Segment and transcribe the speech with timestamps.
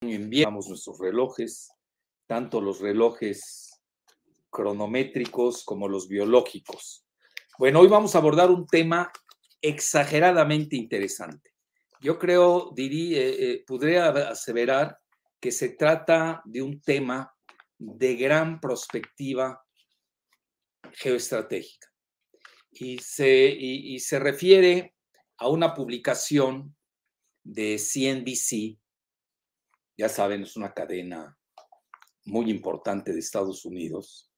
[0.00, 1.70] enviamos nuestros relojes,
[2.26, 3.80] tanto los relojes
[4.50, 7.04] cronométricos como los biológicos.
[7.58, 9.10] Bueno, hoy vamos a abordar un tema
[9.60, 11.52] exageradamente interesante.
[12.00, 14.98] Yo creo, diría, eh, eh, podría aseverar
[15.40, 17.32] que se trata de un tema
[17.78, 19.62] de gran perspectiva
[20.92, 21.88] geoestratégica
[22.70, 24.94] y se, y se refiere
[25.38, 26.76] a una publicación
[27.42, 28.78] de CNBC
[29.96, 31.36] ya saben, es una cadena
[32.26, 34.30] muy importante de Estados Unidos,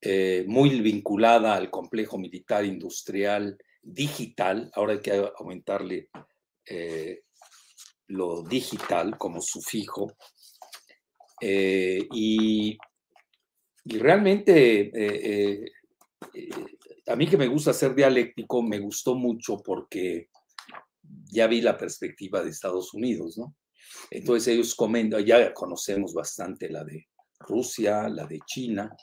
[0.00, 4.70] eh, muy vinculada al complejo militar industrial digital.
[4.74, 6.08] Ahora hay que aumentarle
[6.64, 7.22] eh,
[8.08, 10.16] lo digital como sufijo.
[11.40, 12.78] Eh, y,
[13.84, 15.70] y, realmente,
[17.06, 20.30] a mí que me gusta ser dialéctico, me gustó mucho porque
[21.02, 23.54] ya vi la perspectiva de Estados Unidos, ¿no?
[24.10, 27.06] Entonces ellos comentan, ya conocemos bastante la de
[27.40, 28.94] Rusia, la de China,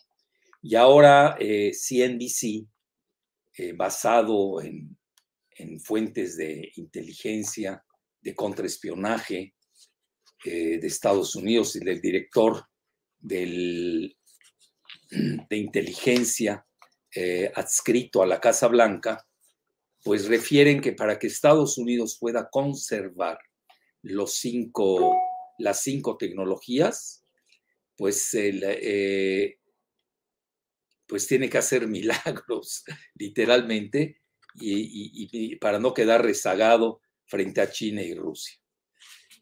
[0.61, 2.67] y ahora eh, CNBC,
[3.57, 4.97] eh, basado en,
[5.83, 7.83] fuentes de inteligencia,
[8.19, 9.53] de contraespionaje
[10.43, 12.65] eh, de Estados Unidos y del director
[13.19, 14.17] del,
[15.09, 16.65] de inteligencia
[17.15, 19.23] eh, adscrito a la Casa Blanca,
[20.03, 23.37] pues refieren que para que Estados Unidos pueda conservar
[24.03, 25.17] los cinco,
[25.57, 27.23] las cinco tecnologías,
[27.97, 29.57] pues, eh,
[31.07, 32.83] pues tiene que hacer milagros,
[33.15, 34.21] literalmente,
[34.55, 38.59] y, para no quedar rezagado frente a China y Rusia.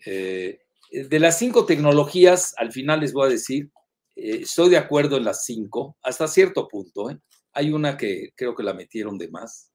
[0.06, 0.60] Eh,
[0.92, 3.72] de las cinco tecnologías, al final les voy a decir,
[4.16, 7.10] eh, estoy de acuerdo en las cinco, hasta cierto punto.
[7.54, 9.72] Hay una que creo que la metieron de más,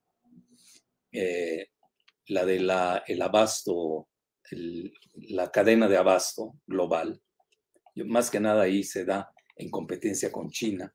[2.28, 2.70] la del
[3.06, 4.08] el abasto
[4.50, 7.20] la cadena de abasto global.
[7.97, 10.94] Más que nada ahí se da en competencia con China.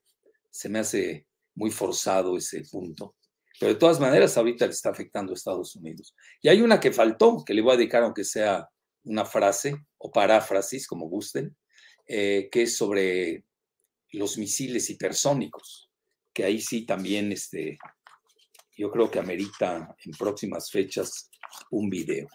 [0.50, 3.16] Se me hace muy forzado ese punto.
[3.60, 6.16] Pero de todas maneras, ahorita le está afectando a Estados Unidos.
[6.42, 8.68] Y hay una que faltó, que le voy a dedicar, aunque sea
[9.04, 11.56] una frase o paráfrasis, como gusten,
[12.08, 13.46] eh, que es sobre
[14.12, 15.90] los misiles hipersónicos,
[16.34, 17.78] que ahí sí también este,
[18.76, 21.30] yo creo que amerita en próximas fechas
[21.70, 22.28] un video.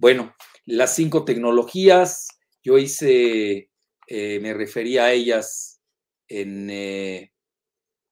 [0.00, 0.32] Bueno,
[0.64, 2.28] las cinco tecnologías,
[2.62, 3.68] yo hice,
[4.06, 5.80] eh, me refería a ellas
[6.28, 7.32] en, eh,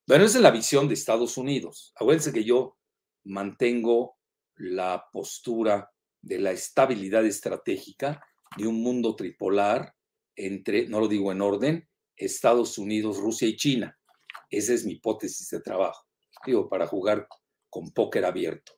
[0.05, 1.93] bueno, esa es la visión de Estados Unidos.
[1.95, 2.77] Acuérdense que yo
[3.23, 4.17] mantengo
[4.57, 8.21] la postura de la estabilidad estratégica
[8.57, 9.95] de un mundo tripolar
[10.35, 13.97] entre, no lo digo en orden, Estados Unidos, Rusia y China.
[14.51, 16.05] Esa es mi hipótesis de trabajo.
[16.45, 17.29] Digo, para jugar
[17.71, 18.76] con póker abierto.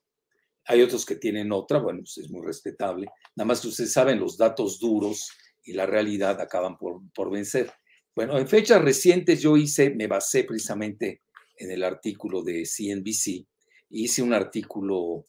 [0.68, 3.06] Hay otros que tienen otra, bueno, pues es muy respetable.
[3.34, 5.30] Nada más que ustedes saben, los datos duros
[5.64, 7.72] y la realidad acaban por, por vencer.
[8.14, 11.22] Bueno, en fechas recientes yo hice, me basé precisamente
[11.56, 13.46] en el artículo de CNBC,
[13.90, 15.24] hice un artículo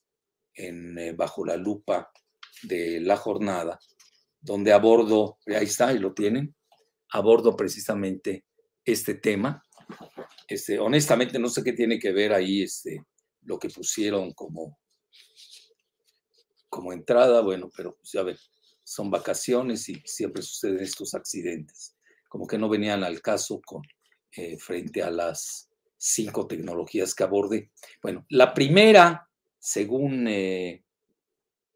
[0.53, 2.11] en eh, Bajo la Lupa
[2.63, 3.79] de la jornada,
[4.41, 6.55] donde abordo, ahí está, ahí lo tienen,
[7.11, 8.45] abordo precisamente
[8.83, 9.63] este tema.
[10.47, 13.05] Este, honestamente no sé qué tiene que ver ahí este,
[13.43, 14.79] lo que pusieron como
[16.69, 18.37] como entrada, bueno, pero pues ya ven,
[18.83, 21.95] son vacaciones y siempre suceden estos accidentes.
[22.27, 23.83] Como que no venían al caso con,
[24.35, 27.71] eh, frente a las cinco tecnologías que aborde.
[28.01, 29.27] Bueno, la primera,
[29.57, 30.83] según eh,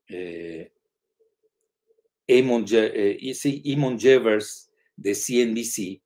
[0.07, 0.71] eh,
[2.25, 2.65] Emon,
[3.99, 6.01] Jevers de CNBC,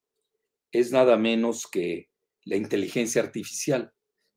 [0.71, 2.09] es nada menos que
[2.43, 3.93] la inteligencia artificial.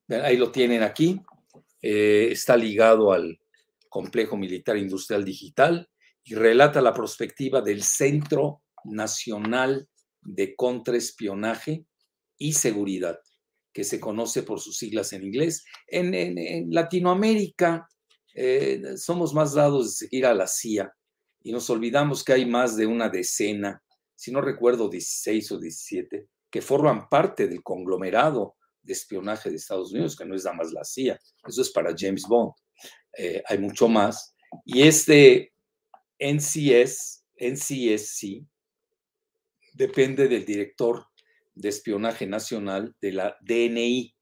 [0.07, 1.21] Ahí lo tienen aquí.
[1.81, 3.40] está ligado al
[3.91, 5.89] complejo militar industrial digital
[6.23, 9.89] y relata la perspectiva del Centro Nacional
[10.21, 11.85] de Contraespionaje
[12.37, 13.19] y Seguridad,
[13.73, 15.65] que se conoce por sus siglas en inglés.
[15.87, 17.85] En, Latinoamérica
[18.33, 20.91] eh, somos más dados de seguir a la CIA
[21.43, 23.83] y nos olvidamos que hay más de una decena,
[24.15, 29.91] si no recuerdo 16 o 17, que forman parte del conglomerado de espionaje de Estados
[29.91, 32.53] Unidos, que no es nada más la CIA, eso es para James Bond.
[33.17, 34.33] Eh, hay mucho más.
[34.65, 35.53] Y este
[36.19, 38.45] NCS, NCSC,
[39.73, 41.07] depende del director
[41.53, 44.15] de espionaje nacional de la DNI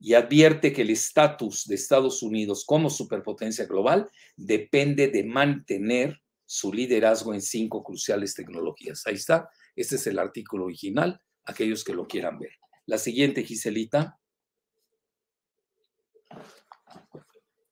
[0.00, 6.72] y advierte que el estatus de Estados Unidos como superpotencia global depende de mantener su
[6.72, 9.06] liderazgo en cinco cruciales tecnologías.
[9.06, 12.50] Ahí está, este es el artículo original, aquellos que lo quieran ver.
[12.86, 14.18] La siguiente, Giselita.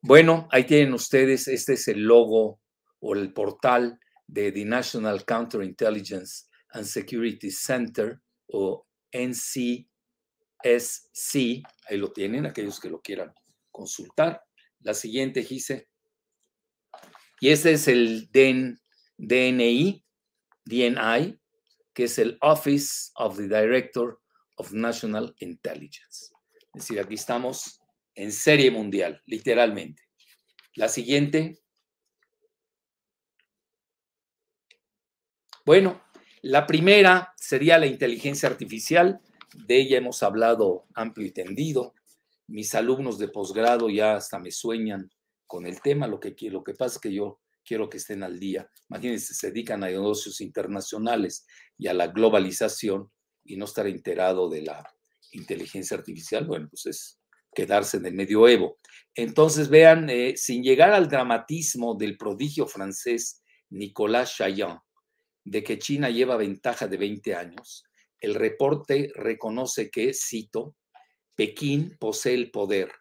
[0.02, 2.61] Bueno, ahí tienen ustedes, este es el logo
[3.00, 9.87] o el portal de the National Counterintelligence and Security Center o NCSC,
[11.88, 13.35] ahí lo tienen, aquellos que lo quieran
[13.70, 14.43] consultar.
[14.81, 15.91] La siguiente, Gise.
[17.41, 20.05] Y este es el DNI,
[20.64, 21.41] DNI,
[21.93, 24.19] que es el Office of the Director
[24.56, 26.32] of National Intelligence.
[26.75, 27.80] Es decir, aquí estamos
[28.20, 30.02] en serie mundial, literalmente.
[30.75, 31.58] La siguiente.
[35.64, 36.02] Bueno,
[36.43, 39.20] la primera sería la inteligencia artificial.
[39.55, 41.94] De ella hemos hablado amplio y tendido.
[42.46, 45.11] Mis alumnos de posgrado ya hasta me sueñan
[45.46, 46.06] con el tema.
[46.06, 48.70] Lo que, lo que pasa es que yo quiero que estén al día.
[48.90, 51.46] Imagínense, se dedican a negocios internacionales
[51.78, 53.11] y a la globalización
[53.44, 54.94] y no estar enterado de la
[55.32, 56.44] inteligencia artificial.
[56.46, 57.19] Bueno, pues es
[57.55, 58.79] quedarse en el medioevo.
[59.14, 64.79] Entonces, vean, eh, sin llegar al dramatismo del prodigio francés Nicolas Chaillan,
[65.44, 67.85] de que China lleva ventaja de 20 años,
[68.20, 70.76] el reporte reconoce que, cito,
[71.35, 72.93] Pekín posee el poder,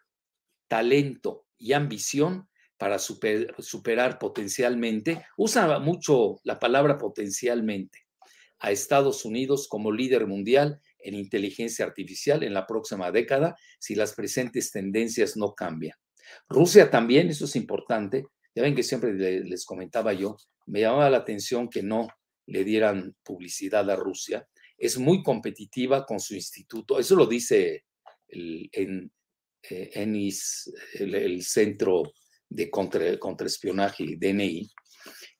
[0.66, 2.48] talento y ambición
[2.78, 8.06] para superar potencialmente, usa mucho la palabra potencialmente,
[8.58, 14.14] a Estados Unidos como líder mundial en inteligencia artificial en la próxima década si las
[14.14, 15.96] presentes tendencias no cambian.
[16.48, 20.36] Rusia también, eso es importante, ya ven que siempre les comentaba yo,
[20.66, 22.08] me llamaba la atención que no
[22.46, 27.84] le dieran publicidad a Rusia, es muy competitiva con su instituto, eso lo dice
[28.28, 29.12] el, en,
[29.68, 29.90] eh,
[30.94, 32.12] el, Centro
[32.48, 34.70] de contra, Contraespionaje, DNI,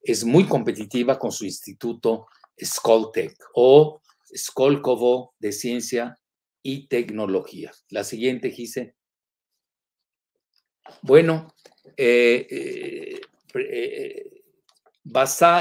[0.03, 2.27] es muy competitiva con su instituto
[2.63, 4.03] Skoltech o
[4.37, 6.19] Skolkovo de Ciencia
[6.63, 7.73] y Tecnología.
[7.89, 8.95] La siguiente, Gise.
[11.03, 11.55] Bueno,
[11.97, 13.21] eh, eh,
[13.55, 14.31] eh,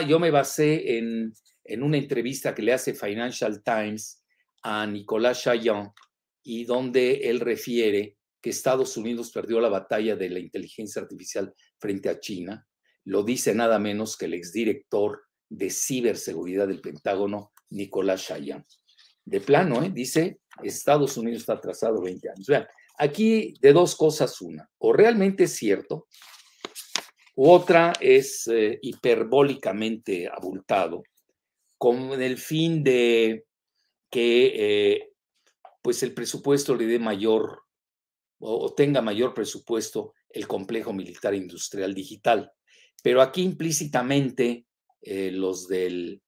[0.07, 1.33] yo me basé en,
[1.63, 4.23] en, una entrevista que le hace Financial Times
[4.63, 5.91] a Nicolás Chaillon
[6.43, 12.09] y donde él refiere que Estados Unidos perdió la batalla de la inteligencia artificial frente
[12.09, 12.67] a China.
[13.05, 18.65] Lo dice nada menos que el exdirector de ciberseguridad del Pentágono, Nicolás Chayan.
[19.25, 19.91] De plano, ¿eh?
[19.93, 22.47] dice, Estados Unidos está atrasado 20 años.
[22.47, 22.67] Vean,
[22.97, 26.07] aquí de dos cosas una, o realmente es cierto,
[27.35, 31.03] u otra es eh, hiperbólicamente abultado,
[31.77, 33.45] con el fin de
[34.09, 35.11] que eh,
[35.81, 37.61] pues el presupuesto le dé mayor
[38.41, 42.51] o tenga mayor presupuesto el complejo militar industrial digital.
[43.03, 44.65] Pero aquí implícitamente
[45.01, 46.21] los del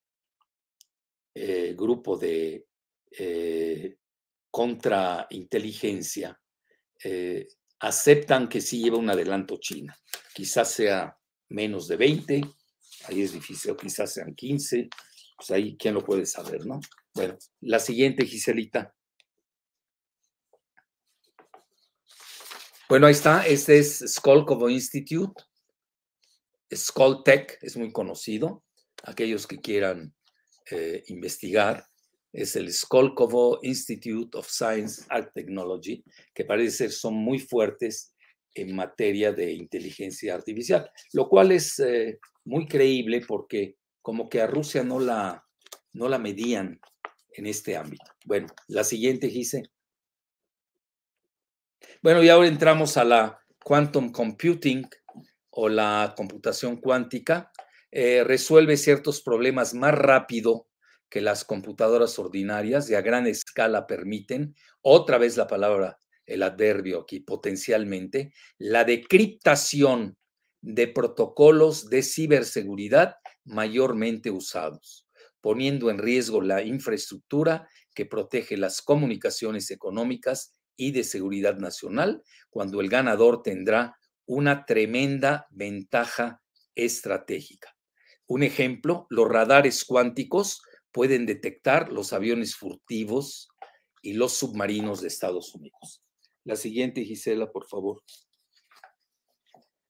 [1.34, 2.66] eh, grupo de
[3.12, 3.98] eh,
[4.50, 6.38] contrainteligencia
[7.80, 9.98] aceptan que sí lleva un adelanto China.
[10.34, 11.18] Quizás sea
[11.50, 12.42] menos de 20,
[13.06, 14.88] ahí es difícil, o quizás sean 15,
[15.36, 16.80] pues ahí quién lo puede saber, ¿no?
[17.14, 18.94] Bueno, la siguiente, Giselita.
[22.88, 25.44] Bueno, ahí está, este es Skolkovo Institute.
[26.74, 28.64] Skoltech es muy conocido.
[29.04, 30.14] Aquellos que quieran
[30.70, 31.86] eh, investigar,
[32.34, 36.04] es el Skolkovo Institute of Science and Technology,
[36.34, 38.14] que parece ser son muy fuertes
[38.54, 44.48] en materia de inteligencia artificial, lo cual es eh, muy creíble porque como que a
[44.48, 45.46] Rusia no la,
[45.94, 46.80] no la medían
[47.34, 48.12] en este ámbito.
[48.26, 49.64] Bueno, la siguiente, Gise.
[52.02, 54.88] Bueno, y ahora entramos a la quantum computing,
[55.52, 57.51] o la computación cuántica
[57.92, 60.68] eh, resuelve ciertos problemas más rápido
[61.10, 67.02] que las computadoras ordinarias y a gran escala permiten, otra vez la palabra, el adverbio
[67.02, 70.18] aquí, potencialmente, la decriptación
[70.62, 75.06] de protocolos de ciberseguridad mayormente usados,
[75.42, 82.80] poniendo en riesgo la infraestructura que protege las comunicaciones económicas y de seguridad nacional, cuando
[82.80, 86.42] el ganador tendrá una tremenda ventaja
[86.74, 87.76] estratégica.
[88.32, 90.62] Un ejemplo, los radares cuánticos
[90.94, 93.50] pueden detectar los aviones furtivos
[94.02, 96.02] y los submarinos de Estados Unidos.
[96.46, 98.02] La siguiente, Gisela, por favor.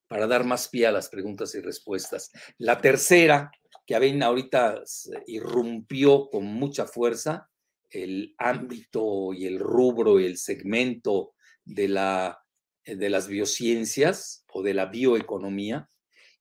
[0.07, 2.31] Para dar más pie a las preguntas y respuestas.
[2.57, 3.51] La tercera,
[3.86, 4.81] que ahorita
[5.27, 7.48] irrumpió con mucha fuerza,
[7.91, 12.41] el ámbito y el rubro y el segmento de la
[12.86, 15.91] eh, de las biociencias o de la bioeconomía.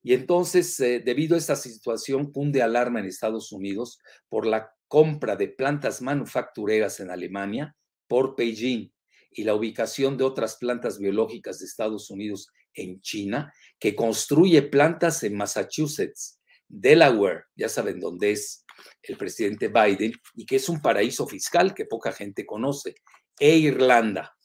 [0.03, 5.37] Y entonces, eh, debido a esta situación, cunde alarma en Estados Unidos por la compra
[5.37, 7.77] de plantas manufactureras en Alemania
[8.09, 8.91] por Beijing
[9.31, 15.23] y la ubicación de otras plantas biológicas de Estados Unidos en China, que construye plantas
[15.23, 18.65] en Massachusetts, Delaware, ya saben dónde es
[19.03, 22.95] el presidente Biden, y que es un paraíso fiscal que poca gente conoce,
[23.39, 24.37] e Irlanda,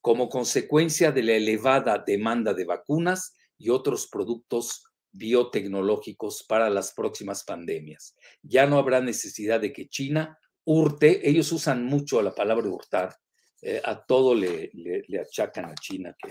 [0.00, 7.44] como consecuencia de la elevada demanda de vacunas y otros productos biotecnológicos para las próximas
[7.44, 8.16] pandemias.
[8.42, 13.16] Ya no habrá necesidad de que China hurte, ellos usan mucho la palabra hurtar,
[13.62, 16.30] eh, a todo le, le, achacan a China que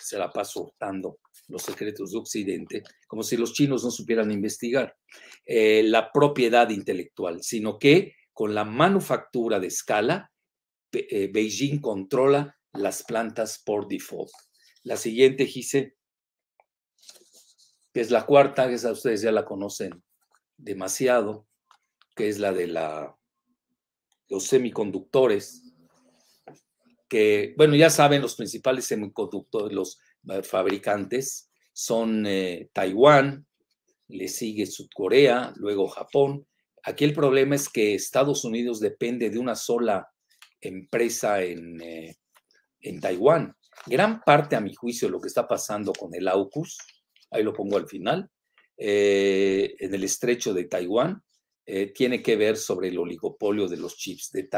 [0.00, 1.18] se la pasa hurtando
[1.48, 4.96] los secretos de Occidente, como si los chinos no supieran investigar
[5.44, 10.32] eh, la propiedad intelectual, sino que con la manufactura de escala,
[10.92, 14.30] eh, Beijing controla las plantas por default.
[14.84, 15.96] La siguiente, Gise,
[17.92, 20.02] que es la cuarta, que esa ustedes ya la conocen
[20.56, 21.46] demasiado,
[22.14, 22.66] que es la de
[24.28, 25.62] los semiconductores,
[27.08, 33.46] que, bueno, ya saben, los principales semiconductores, los eh, fabricantes son eh, Taiwán,
[34.08, 36.46] le sigue Sudcorea, luego Japón.
[36.84, 40.08] Aquí el problema es que Estados Unidos depende de una sola
[40.60, 42.16] empresa en, eh,
[42.80, 43.56] en Taiwán.
[43.86, 46.78] Gran parte, a mi juicio, lo que está pasando con el AUKUS,
[47.30, 48.30] ahí lo pongo al final,
[48.76, 51.22] en el estrecho de Taiwán,
[51.94, 54.48] tiene que ver sobre el oligopolio de los chips de,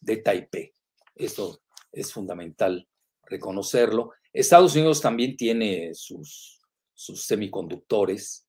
[0.00, 0.74] de Taipei.
[1.14, 1.60] Esto
[1.92, 2.88] es fundamental
[3.24, 4.12] reconocerlo.
[4.32, 6.58] Estados Unidos también tiene sus
[6.94, 8.46] semiconductores,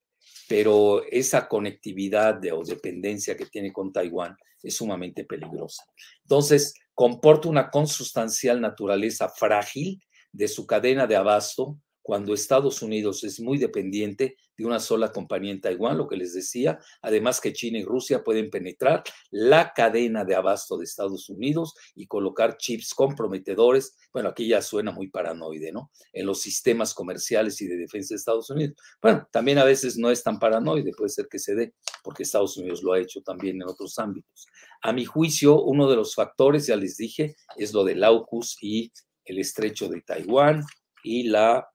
[0.47, 5.83] pero esa conectividad o dependencia que tiene con Taiwán es sumamente peligrosa.
[6.23, 13.41] Entonces, comporta una consustancial naturaleza frágil de su cadena de abasto cuando Estados Unidos es
[13.41, 17.79] muy dependiente de una sola compañía en Taiwán, lo que les decía, además que China
[17.79, 23.97] y Rusia pueden penetrar la cadena de abasto de Estados Unidos y colocar chips comprometedores,
[24.13, 25.91] bueno, aquí ya suena muy paranoide, ¿no?
[26.13, 28.77] En los sistemas comerciales y de defensa de Estados Unidos.
[29.01, 31.73] Bueno, también a veces no es tan paranoide, puede ser que se dé,
[32.05, 34.47] porque Estados Unidos lo ha hecho también en otros ámbitos.
[34.81, 38.93] A mi juicio, uno de los factores, ya les dije, es lo del AUKUS y
[39.25, 40.63] el estrecho de Taiwán
[41.03, 41.67] y la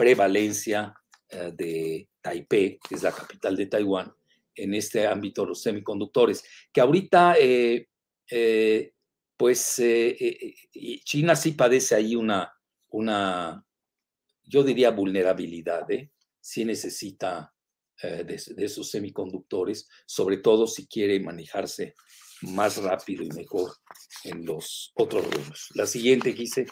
[0.00, 0.94] prevalencia
[1.28, 4.10] eh, de Taipei, que es la capital de Taiwán,
[4.54, 6.42] en este ámbito los semiconductores,
[6.72, 7.86] que ahorita, eh,
[8.30, 8.94] eh,
[9.36, 9.82] pues,
[11.04, 12.50] China sí padece ahí una,
[14.42, 15.86] yo diría, vulnerabilidad,
[16.40, 17.52] sí necesita
[18.02, 21.94] de, de, esos semiconductores, sobre todo si quiere manejarse
[22.42, 23.72] más rápido y mejor
[24.24, 25.68] en los otros rubros.
[25.74, 26.66] La siguiente, Gise.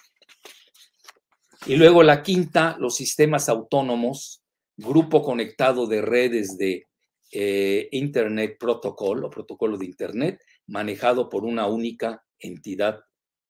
[1.66, 4.42] Y luego la quinta, los sistemas autónomos,
[4.76, 6.84] grupo conectado de redes de
[7.32, 13.00] eh, Internet Protocol o protocolo de Internet, manejado por una única entidad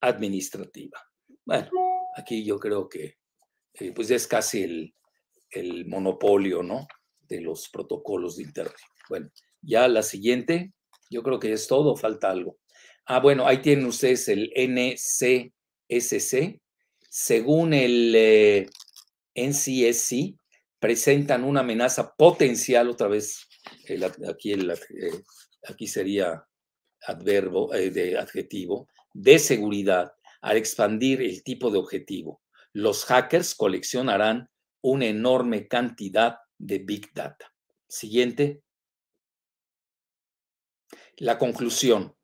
[0.01, 0.99] administrativa.
[1.45, 1.71] Bueno,
[2.17, 3.17] aquí yo creo que
[3.75, 4.95] eh, pues es casi el,
[5.51, 6.89] el monopolio, ¿no?
[7.21, 8.75] De los protocolos de Internet.
[9.09, 9.31] Bueno,
[9.63, 10.73] ya la siguiente,
[11.11, 12.59] yo creo que es todo, falta algo.
[13.07, 15.51] Ah, bueno, ahí tienen ustedes el NCSC,
[17.19, 18.71] según el eh,
[19.35, 20.39] NCSC,
[20.79, 23.49] presentan una amenaza potencial, otra vez,
[24.29, 25.25] aquí, eh,
[25.69, 26.47] aquí sería
[27.03, 32.41] adverbo, eh, de adjetivo, de seguridad al expandir el tipo de objetivo.
[32.73, 34.49] Los hackers coleccionarán
[34.81, 37.53] una enorme cantidad de Big Data.
[37.89, 38.63] Siguiente.
[41.17, 42.15] La conclusión.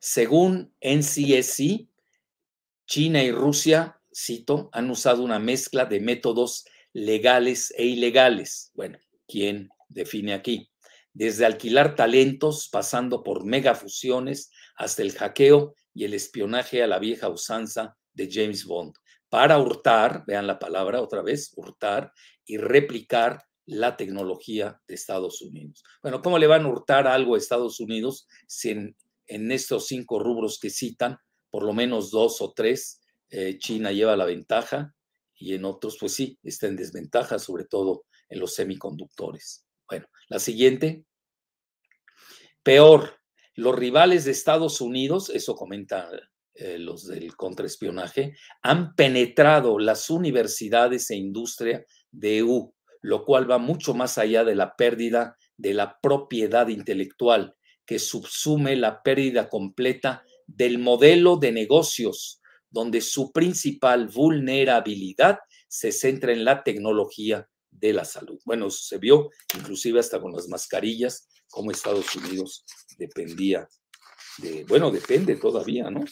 [0.00, 1.88] Según NCSC,
[2.86, 8.72] China y Rusia, cito, han usado una mezcla de métodos legales e ilegales.
[8.74, 10.70] Bueno, ¿quién define aquí?
[11.12, 17.28] Desde alquilar talentos, pasando por megafusiones, hasta el hackeo y el espionaje a la vieja
[17.28, 18.94] usanza de James Bond,
[19.28, 22.12] para hurtar, vean la palabra otra vez, hurtar
[22.44, 25.84] y replicar la tecnología de Estados Unidos.
[26.02, 28.96] Bueno, ¿cómo le van a hurtar algo a Estados Unidos si en,
[29.28, 31.16] en estos cinco rubros que citan
[31.50, 32.99] por lo menos dos o tres,
[33.30, 34.94] eh, China lleva la ventaja
[35.36, 39.64] y en otros, pues sí, está en desventaja, sobre todo en los semiconductores.
[39.88, 41.04] Bueno, la siguiente.
[42.62, 43.18] Peor,
[43.54, 46.10] los rivales de Estados Unidos, eso comenta
[46.54, 53.58] eh, los del contraespionaje, han penetrado las universidades e industria de EU, lo cual va
[53.58, 57.54] mucho más allá de la pérdida de la propiedad intelectual,
[57.86, 62.39] que subsume la pérdida completa del modelo de negocios,
[62.70, 68.38] donde su principal vulnerabilidad se centra en la tecnología de la salud.
[68.44, 72.64] Bueno, se vio inclusive hasta con las mascarillas, como Estados Unidos
[72.96, 73.68] dependía
[74.38, 76.04] de, bueno, depende todavía, ¿no?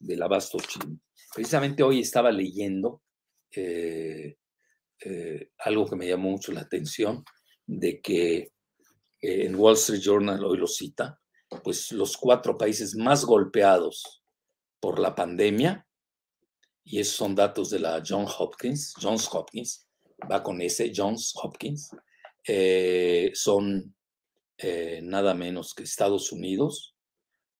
[0.00, 0.98] Del abasto chino.
[1.34, 3.02] Precisamente hoy estaba leyendo
[3.50, 4.36] eh,
[5.04, 7.24] eh, algo que me llamó mucho la atención,
[7.66, 8.50] de que eh,
[9.20, 11.20] en Wall Street Journal hoy lo cita,
[11.62, 14.22] pues los cuatro países más golpeados
[14.80, 15.86] por la pandemia,
[16.84, 19.88] y esos son datos de la Johns Hopkins, Johns Hopkins,
[20.30, 21.90] va con ese, Johns Hopkins,
[22.46, 23.94] eh, son
[24.58, 26.94] eh, nada menos que Estados Unidos,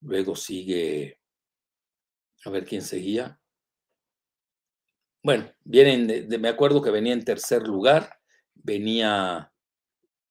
[0.02, 1.18] luego sigue,
[2.44, 3.40] a ver quién seguía.
[5.22, 8.18] Bueno, vienen, me acuerdo que venía en tercer lugar,
[8.52, 9.50] venía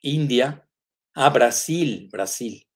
[0.03, 0.69] India,
[1.15, 2.67] ah, Brasil, Brasil.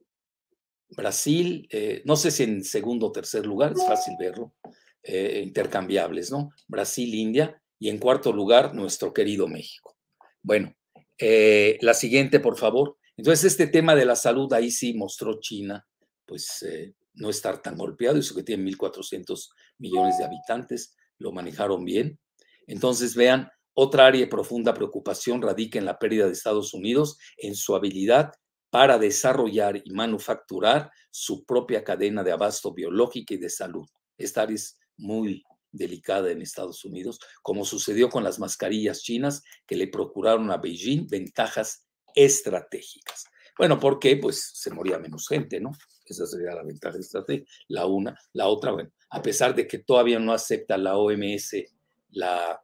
[0.89, 4.55] Brasil, eh, no sé si en segundo o tercer lugar, es fácil verlo,
[5.03, 6.49] eh, intercambiables, ¿no?
[6.67, 9.95] Brasil, India, y en cuarto lugar, nuestro querido México.
[10.41, 10.73] Bueno,
[11.17, 12.97] eh, la siguiente, por favor.
[13.15, 15.85] Entonces, este tema de la salud ahí sí mostró China,
[16.25, 16.65] pues
[17.13, 19.49] no estar tan golpeado, eso que tiene 1.400
[19.79, 22.19] millones de habitantes, lo manejaron bien.
[22.67, 27.55] Entonces, vean, otra área de profunda preocupación radica en la pérdida de Estados Unidos en
[27.55, 28.31] su habilidad
[28.71, 33.87] para desarrollar y manufacturar su propia cadena de abasto biológica y de salud.
[34.17, 39.75] Esta área es muy delicada en Estados Unidos, como sucedió con las mascarillas chinas que
[39.75, 41.85] le procuraron a Beijing ventajas
[42.15, 43.25] estratégicas.
[43.57, 44.17] Bueno, ¿por qué?
[44.17, 45.71] Pues se moría menos gente, ¿no?
[46.05, 47.51] Esa sería la ventaja estratégica.
[47.67, 51.55] La una, la otra, bueno, a pesar de que todavía no acepta la OMS
[52.11, 52.61] la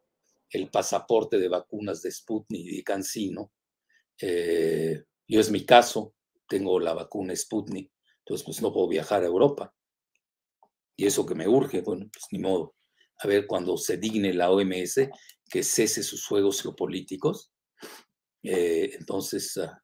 [0.53, 3.51] el pasaporte de vacunas de Sputnik y de CanSino.
[4.21, 6.13] Eh, yo es mi caso,
[6.47, 9.73] tengo la vacuna Sputnik, entonces pues no puedo viajar a Europa.
[10.95, 12.75] Y eso que me urge, bueno, pues ni modo.
[13.19, 15.09] A ver, cuando se digne la OMS
[15.49, 17.51] que cese sus juegos geopolíticos,
[18.43, 19.81] eh, entonces ah,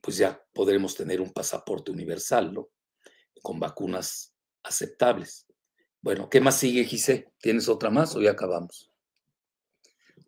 [0.00, 2.68] pues ya podremos tener un pasaporte universal, ¿no?
[3.42, 5.46] Con vacunas aceptables.
[6.00, 7.32] Bueno, ¿qué más sigue, Gise?
[7.40, 8.90] ¿Tienes otra más o ya acabamos?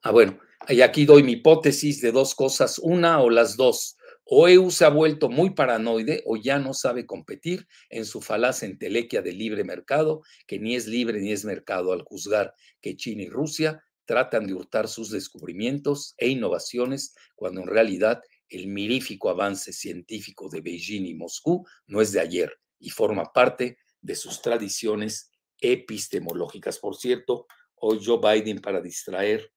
[0.03, 3.97] Ah, bueno, y aquí doy mi hipótesis de dos cosas, una o las dos.
[4.25, 8.63] O EU se ha vuelto muy paranoide o ya no sabe competir en su falaz
[8.63, 13.23] entelequia de libre mercado, que ni es libre ni es mercado al juzgar que China
[13.23, 19.73] y Rusia tratan de hurtar sus descubrimientos e innovaciones cuando en realidad el mirífico avance
[19.73, 25.31] científico de Beijing y Moscú no es de ayer y forma parte de sus tradiciones
[25.61, 26.79] epistemológicas.
[26.79, 29.51] Por cierto, hoy Joe Biden, para distraer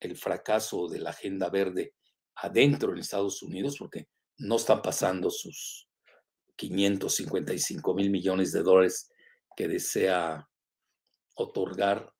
[0.00, 1.94] el fracaso de la agenda verde
[2.36, 5.88] adentro en Estados Unidos, porque no están pasando sus
[6.56, 9.10] 555 mil millones de dólares
[9.56, 10.48] que desea
[11.34, 12.12] otorgar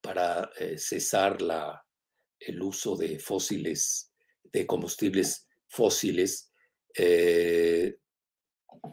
[0.00, 1.84] para eh, cesar la,
[2.38, 4.12] el uso de fósiles,
[4.44, 6.52] de combustibles fósiles.
[6.96, 7.96] Eh,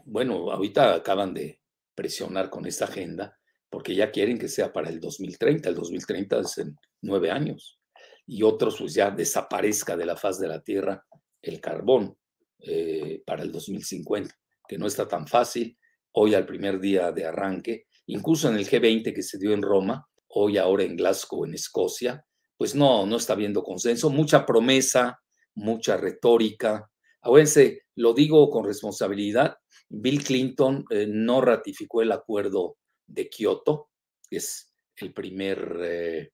[0.06, 1.60] bueno, ahorita acaban de
[1.94, 3.38] presionar con esta agenda
[3.70, 5.68] porque ya quieren que sea para el 2030.
[5.68, 7.80] El 2030 es en nueve años
[8.26, 11.04] y otros pues ya desaparezca de la faz de la Tierra
[11.42, 12.16] el carbón
[12.60, 14.34] eh, para el 2050,
[14.66, 15.76] que no está tan fácil.
[16.12, 20.06] Hoy al primer día de arranque, incluso en el G20 que se dio en Roma,
[20.28, 22.24] hoy ahora en Glasgow, en Escocia,
[22.56, 25.20] pues no, no está habiendo consenso, mucha promesa,
[25.54, 26.88] mucha retórica.
[27.20, 29.56] Acuérdense, lo digo con responsabilidad,
[29.88, 33.90] Bill Clinton eh, no ratificó el acuerdo de Kioto,
[34.30, 36.30] que es el primer eh,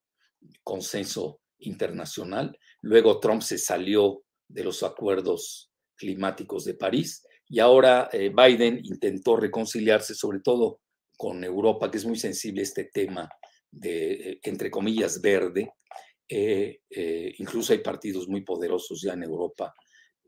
[0.62, 2.59] consenso internacional.
[2.83, 9.37] Luego Trump se salió de los acuerdos climáticos de París y ahora eh, Biden intentó
[9.37, 10.81] reconciliarse sobre todo
[11.16, 13.29] con Europa, que es muy sensible este tema
[13.70, 15.73] de, eh, entre comillas, verde.
[16.29, 16.79] Eh,
[17.38, 19.75] incluso hay partidos muy poderosos ya en Europa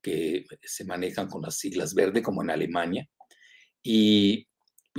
[0.03, 3.09] que se manejan con las siglas verde, como en Alemania,
[3.85, 4.49] y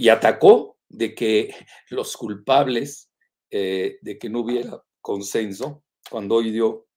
[0.09, 1.53] atacó de que
[1.89, 3.09] los culpables
[3.51, 6.87] de que no hubiera consenso cuando hoy dio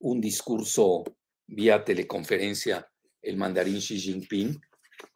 [0.00, 1.04] un discurso
[1.46, 2.88] vía teleconferencia
[3.20, 4.60] el mandarín Xi Jinping,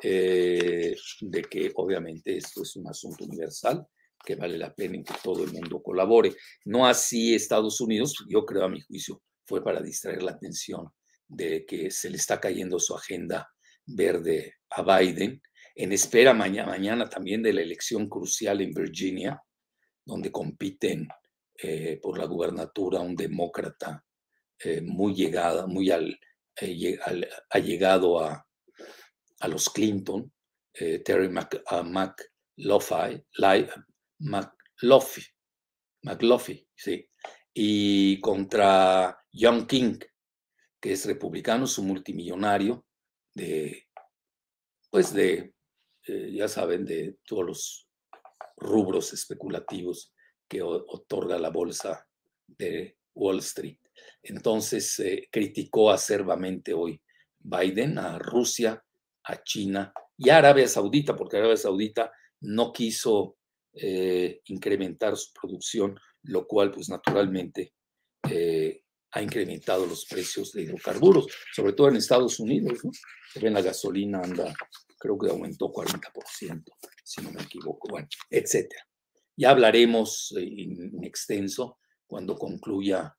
[0.02, 3.86] eh, de que obviamente esto es un asunto universal,
[4.24, 6.34] que vale la pena en que todo el mundo colabore.
[6.64, 10.88] No así Estados Unidos, yo creo a mi juicio, fue para distraer la atención
[11.28, 13.48] de que se le está cayendo su agenda
[13.84, 15.40] verde a Biden,
[15.74, 19.40] en espera mañana, mañana también de la elección crucial en Virginia,
[20.04, 21.06] donde compiten
[21.58, 24.04] eh, por la gubernatura, un demócrata
[24.58, 26.18] eh, muy llegada, muy al,
[26.60, 26.98] eh,
[27.50, 28.46] allegado a,
[29.40, 30.30] a, los Clinton,
[30.72, 33.24] Terry McLaughlin,
[36.02, 37.08] McLaughlin, sí,
[37.54, 39.98] y contra John King,
[40.78, 42.84] que es republicano, es un multimillonario
[43.34, 43.88] de,
[44.90, 45.54] pues de,
[46.06, 47.88] ya saben, de todos los
[48.58, 50.12] rubros especulativos
[50.48, 52.06] que otorga la bolsa
[52.46, 53.78] de Wall Street.
[54.22, 57.00] Entonces eh, criticó acervamente hoy
[57.38, 58.82] Biden a Rusia,
[59.24, 63.36] a China y a Arabia Saudita, porque Arabia Saudita no quiso
[63.72, 67.74] eh, incrementar su producción, lo cual pues naturalmente
[68.30, 68.82] eh,
[69.12, 72.84] ha incrementado los precios de hidrocarburos, sobre todo en Estados Unidos.
[72.84, 72.90] ¿no?
[73.40, 74.54] Ven, la gasolina anda,
[74.98, 76.64] creo que aumentó 40%,
[77.04, 78.86] si no me equivoco, bueno, etcétera.
[79.36, 83.14] Ya hablaremos en, extenso cuando concluya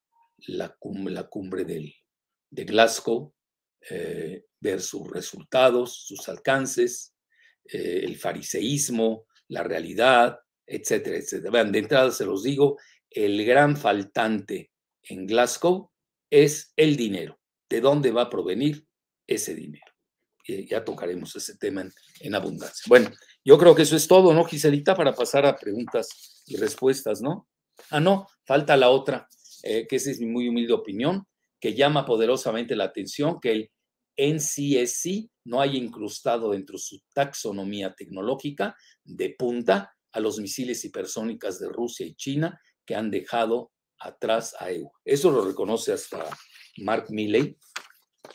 [0.48, 1.94] la cumbre, del,
[2.50, 3.34] de Glasgow,
[3.90, 7.16] eh, ver sus resultados, sus alcances,
[7.66, 11.52] eh, el fariseísmo, la realidad, etcétera, etcétera.
[11.52, 12.78] Vean, de entrada se los digo,
[13.10, 14.72] el gran faltante
[15.04, 15.92] en Glasgow
[16.30, 17.40] es el dinero.
[17.70, 18.86] ¿De dónde va a provenir
[19.28, 19.86] ese dinero?
[20.48, 21.86] ya tocaremos ese tema
[22.22, 22.86] en, abundancia.
[22.88, 23.12] Bueno,
[23.48, 24.94] yo creo que eso es todo, ¿no, Giselita?
[24.94, 27.48] Para pasar a preguntas y respuestas, ¿no?
[27.90, 29.30] Ah, no, falta la otra,
[29.64, 31.26] eh, que esa es mi muy humilde opinión,
[31.58, 33.72] que llama poderosamente la atención que el
[34.18, 41.58] NCSC no haya incrustado dentro de su taxonomía tecnológica de punta a los misiles hipersónicas
[41.58, 44.92] de Rusia y China que han dejado atrás a EU.
[45.06, 46.26] Eso lo reconoce hasta
[46.80, 47.58] Mark Milley,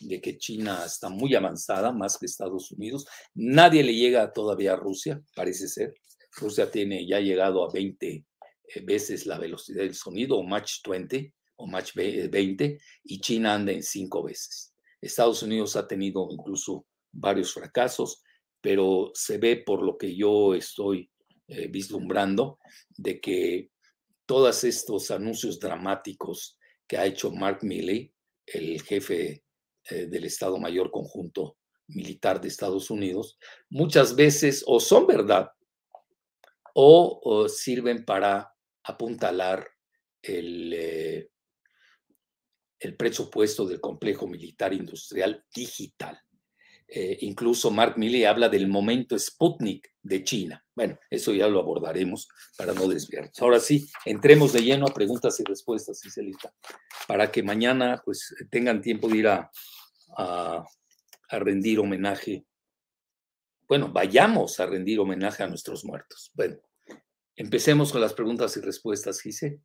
[0.00, 3.06] de que China está muy avanzada, más que Estados Unidos.
[3.34, 5.94] Nadie le llega todavía a Rusia, parece ser.
[6.36, 11.32] Rusia tiene ya llegado a 20 eh, veces la velocidad del sonido, o Mach 20,
[11.56, 14.74] o Mach 20, y China anda en 5 veces.
[15.00, 18.22] Estados Unidos ha tenido incluso varios fracasos,
[18.60, 21.10] pero se ve por lo que yo estoy
[21.48, 22.58] eh, vislumbrando
[22.96, 23.70] de que
[24.26, 28.12] todos estos anuncios dramáticos que ha hecho Mark Milley,
[28.46, 29.42] el jefe
[29.90, 31.56] eh, del Estado Mayor Conjunto
[31.88, 35.50] Militar de Estados Unidos, muchas veces o son verdad
[36.74, 38.50] o, sirven para
[38.84, 39.68] apuntalar
[40.22, 41.28] el, eh,
[42.78, 46.18] el presupuesto del complejo militar industrial digital.
[46.94, 50.62] Eh, incluso Mark Milley habla del momento Sputnik de China.
[50.74, 52.28] Bueno, eso ya lo abordaremos
[52.58, 53.40] para no desviarnos.
[53.40, 56.52] Ahora sí, entremos de lleno a preguntas y respuestas, Iselita,
[57.08, 59.50] para que mañana pues tengan tiempo de ir a,
[60.18, 60.66] a,
[61.30, 62.44] rendir homenaje.
[63.66, 66.30] Bueno, vayamos a rendir homenaje a nuestros muertos.
[66.34, 66.58] Bueno,
[67.36, 69.60] empecemos con las preguntas y respuestas, Gise.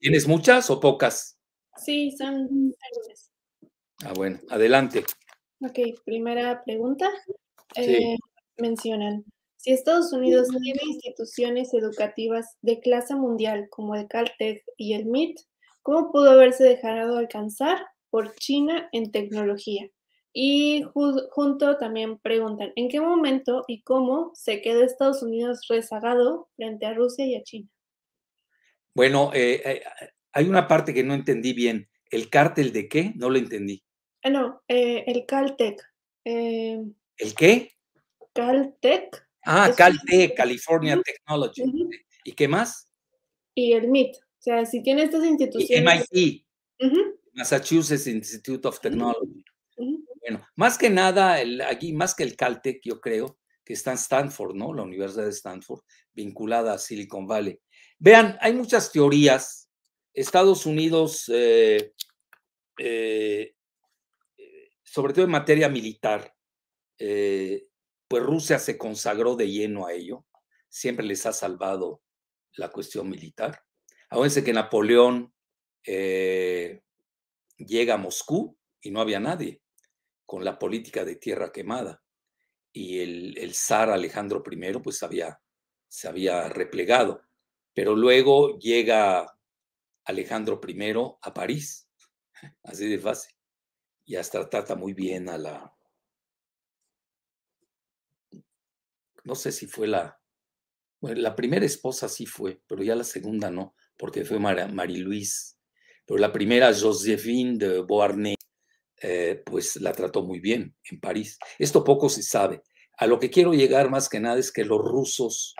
[0.00, 1.38] ¿Tienes muchas o pocas?
[1.76, 2.74] Sí, son
[4.02, 5.04] Ah, bueno, adelante.
[5.64, 7.10] Ok, primera pregunta.
[7.76, 8.16] Eh,
[8.58, 9.24] mencionan,
[9.56, 15.40] si Estados Unidos tiene instituciones educativas de clase mundial como el Caltech y el MIT,
[15.80, 17.78] ¿cómo pudo haberse dejado alcanzar
[18.10, 19.88] por China en tecnología?
[20.34, 20.84] Y
[21.30, 26.92] junto también preguntan, ¿en qué momento y cómo se quedó Estados Unidos rezagado frente a
[26.92, 27.70] Rusia y a China?
[28.94, 29.82] Bueno, eh, eh,
[30.32, 31.88] hay una parte que no entendí bien.
[32.10, 33.12] ¿El cártel de qué?
[33.16, 33.82] No lo entendí.
[34.24, 35.82] Ah, no, eh, el Caltech.
[36.24, 36.82] Eh,
[37.18, 37.72] ¿El qué?
[38.32, 39.28] Caltech.
[39.44, 41.62] Ah, Caltech, California Technology.
[42.24, 42.90] ¿Y qué más?
[43.54, 44.16] Y el MIT.
[44.16, 46.08] O sea, si tiene estas instituciones.
[46.10, 46.46] MIT,
[47.34, 49.44] Massachusetts Institute of Technology.
[49.76, 51.36] Bueno, más que nada,
[51.68, 54.72] aquí, más que el Caltech, yo creo que está en Stanford, ¿no?
[54.72, 55.82] La Universidad de Stanford,
[56.14, 57.60] vinculada a Silicon Valley.
[57.98, 59.68] Vean, hay muchas teorías.
[60.14, 61.92] Estados Unidos eh,
[64.94, 66.36] sobre todo en materia militar,
[67.00, 67.66] eh,
[68.06, 70.24] pues Rusia se consagró de lleno a ello,
[70.68, 72.00] siempre les ha salvado
[72.52, 73.64] la cuestión militar.
[74.08, 75.34] Acuérdense que Napoleón
[75.84, 76.80] eh,
[77.56, 79.62] llega a Moscú y no había nadie
[80.26, 82.00] con la política de tierra quemada.
[82.72, 85.40] Y el, el zar Alejandro I pues había,
[85.88, 87.20] se había replegado.
[87.72, 89.26] Pero luego llega
[90.04, 91.88] Alejandro I a París,
[92.62, 93.34] así de fácil
[94.04, 95.76] y hasta trata muy bien a la...
[99.24, 100.20] No sé si fue la...
[101.00, 105.56] Bueno, la primera esposa sí fue, pero ya la segunda no, porque fue Marie-Louise.
[106.06, 108.36] Pero la primera, Joséphine de Beauharnais,
[109.00, 111.38] eh, pues la trató muy bien en París.
[111.58, 112.62] Esto poco se sabe.
[112.96, 115.54] A lo que quiero llegar más que nada es que los rusos,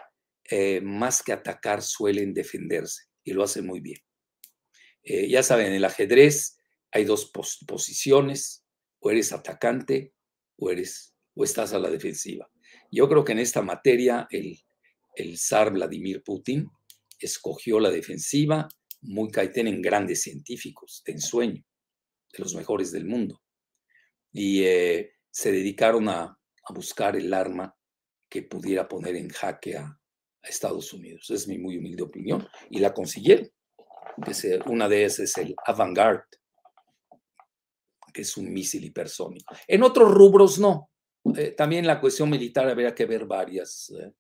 [0.51, 3.99] eh, más que atacar, suelen defenderse y lo hacen muy bien.
[5.03, 6.59] Eh, ya saben, el ajedrez
[6.95, 7.31] hay dos
[7.67, 8.65] posiciones,
[9.01, 10.15] o eres atacante
[10.57, 12.49] o, eres, o estás a la defensiva.
[12.91, 14.61] Yo creo que en esta materia el,
[15.17, 16.71] el zar Vladimir Putin
[17.19, 18.69] escogió la defensiva,
[19.03, 21.65] muy en grandes científicos de ensueño,
[22.33, 23.43] de los mejores del mundo,
[24.33, 26.39] y eh, se dedicaron a,
[26.71, 27.77] buscar el arma
[28.31, 29.99] que pudiera poner en jaque a,
[30.43, 31.31] Estados Unidos.
[31.31, 33.51] Es mi muy humilde opinión, y la consiguieron.
[34.67, 36.25] una de esas es el avant-garde,
[38.15, 39.55] que es un misil hipersónico.
[39.67, 40.91] En otros rubros no.
[41.37, 44.13] Eh, también la cuestión militar habría que ver varias, eh,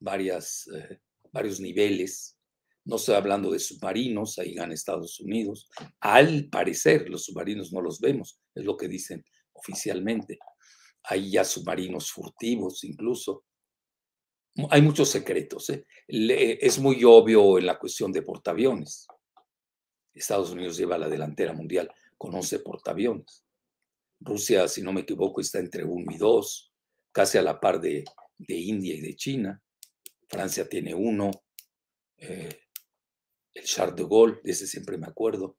[0.00, 2.38] varias, eh, varios niveles.
[2.86, 5.68] No estoy hablando de submarinos, ahí gana Estados Unidos.
[6.00, 9.22] Al parecer, los submarinos no los vemos, es lo que dicen
[9.52, 10.38] oficialmente.
[11.02, 13.44] Hay ya submarinos furtivos incluso.
[14.70, 15.70] Hay muchos secretos.
[16.08, 19.06] Es muy obvio en la cuestión de portaaviones.
[20.14, 23.44] Estados Unidos lleva la delantera mundial con 11 portaaviones.
[24.20, 26.72] Rusia, si no me equivoco, está entre uno y dos,
[27.12, 28.04] casi a la par de,
[28.48, 29.62] India y de China.
[30.28, 31.30] Francia tiene uno.
[32.16, 32.60] Eh,
[33.54, 35.58] el Charles de Gaulle, de ese siempre me acuerdo.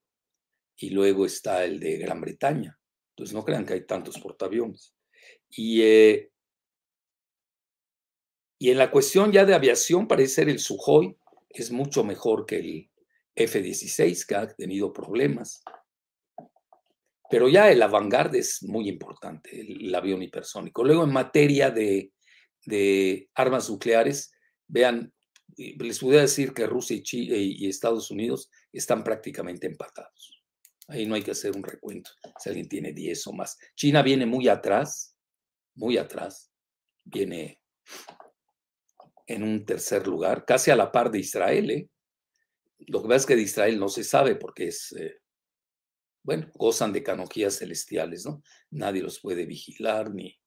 [0.76, 2.80] Y luego está el de Gran Bretaña.
[3.12, 4.94] Entonces no crean que hay tantos portaaviones.
[5.50, 6.32] Y, eh,
[8.60, 11.18] y en la cuestión ya de aviación, parece ser el Sukhoi
[11.50, 12.92] es mucho mejor que el
[13.36, 15.64] F-16, que ha tenido problemas.
[17.30, 20.84] Pero ya el avant es muy importante, el, avión hipersónico.
[20.84, 22.12] Luego, en materia de,
[23.36, 24.32] armas nucleares,
[24.68, 25.14] vean,
[25.58, 30.44] les pudiera decir que Rusia y, eh, y Estados Unidos están prácticamente empatados.
[30.88, 33.58] Ahí no hay que hacer un recuento, si alguien tiene 10 o más.
[33.76, 35.18] China viene muy atrás,
[35.76, 36.50] muy atrás,
[37.04, 37.60] viene
[39.28, 41.72] en un tercer lugar, casi a la par de Israel.
[41.72, 41.90] ¿eh?
[42.88, 45.18] Lo que pasa es que de Israel no se sabe porque es eh,
[46.28, 48.44] bueno, gozan de canonjías celestiales, ¿no?
[48.72, 50.38] Nadie los puede vigilar, ni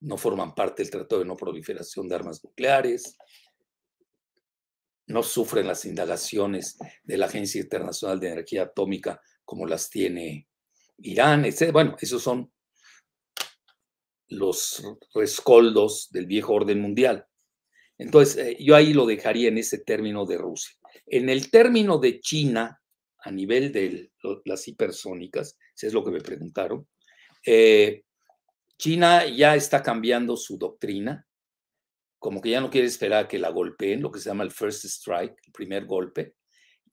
[0.00, 3.16] no forman parte del Tratado de No Proliferación de Armas Nucleares,
[5.06, 10.46] no sufren las indagaciones de la Agencia Internacional de Energía Atómica como las tiene
[10.98, 11.72] Irán, etc.
[11.72, 12.52] Bueno, esos son
[14.28, 17.26] los rescoldos del viejo orden mundial.
[17.96, 20.76] Entonces, eh, yo ahí lo dejaría en ese término de Rusia.
[21.06, 22.79] En el término de China,
[23.22, 24.10] a nivel de
[24.44, 26.88] las hipersónicas, si es lo que me preguntaron,
[27.44, 28.02] eh,
[28.78, 31.26] China ya está cambiando su doctrina,
[32.18, 34.50] como que ya no quiere esperar a que la golpeen, lo que se llama el
[34.50, 36.34] first strike, el primer golpe.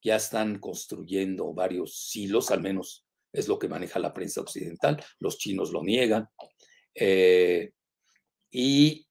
[0.01, 5.03] Ya están construyendo varios silos, al menos es lo que maneja la prensa occidental.
[5.19, 6.27] Los chinos lo niegan.
[6.95, 7.71] Eh,
[8.51, 9.07] y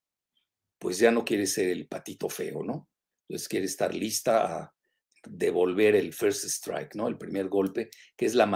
[0.79, 2.89] pues ya no quiere ser el patito feo, ¿no?
[3.29, 4.76] Entonces quiere estar lista a,
[5.29, 7.09] devolver el first strike, ¿no?
[7.09, 8.47] El primer golpe, que es la,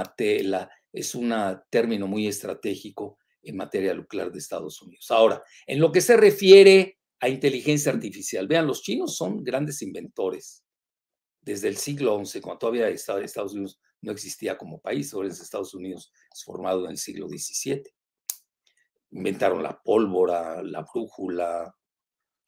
[0.45, 1.33] la es un
[1.71, 5.11] término muy estratégico en materia nuclear de Estados Unidos.
[5.11, 10.65] Ahora, en lo que se refiere a inteligencia artificial, vean, los chinos son grandes inventores.
[11.41, 15.75] Desde el siglo XI, cuando todavía Estados Unidos no existía como país, ahora es Estados
[15.75, 17.83] Unidos es formado en el siglo XVII.
[19.13, 21.75] Inventaron la pólvora, la brújula,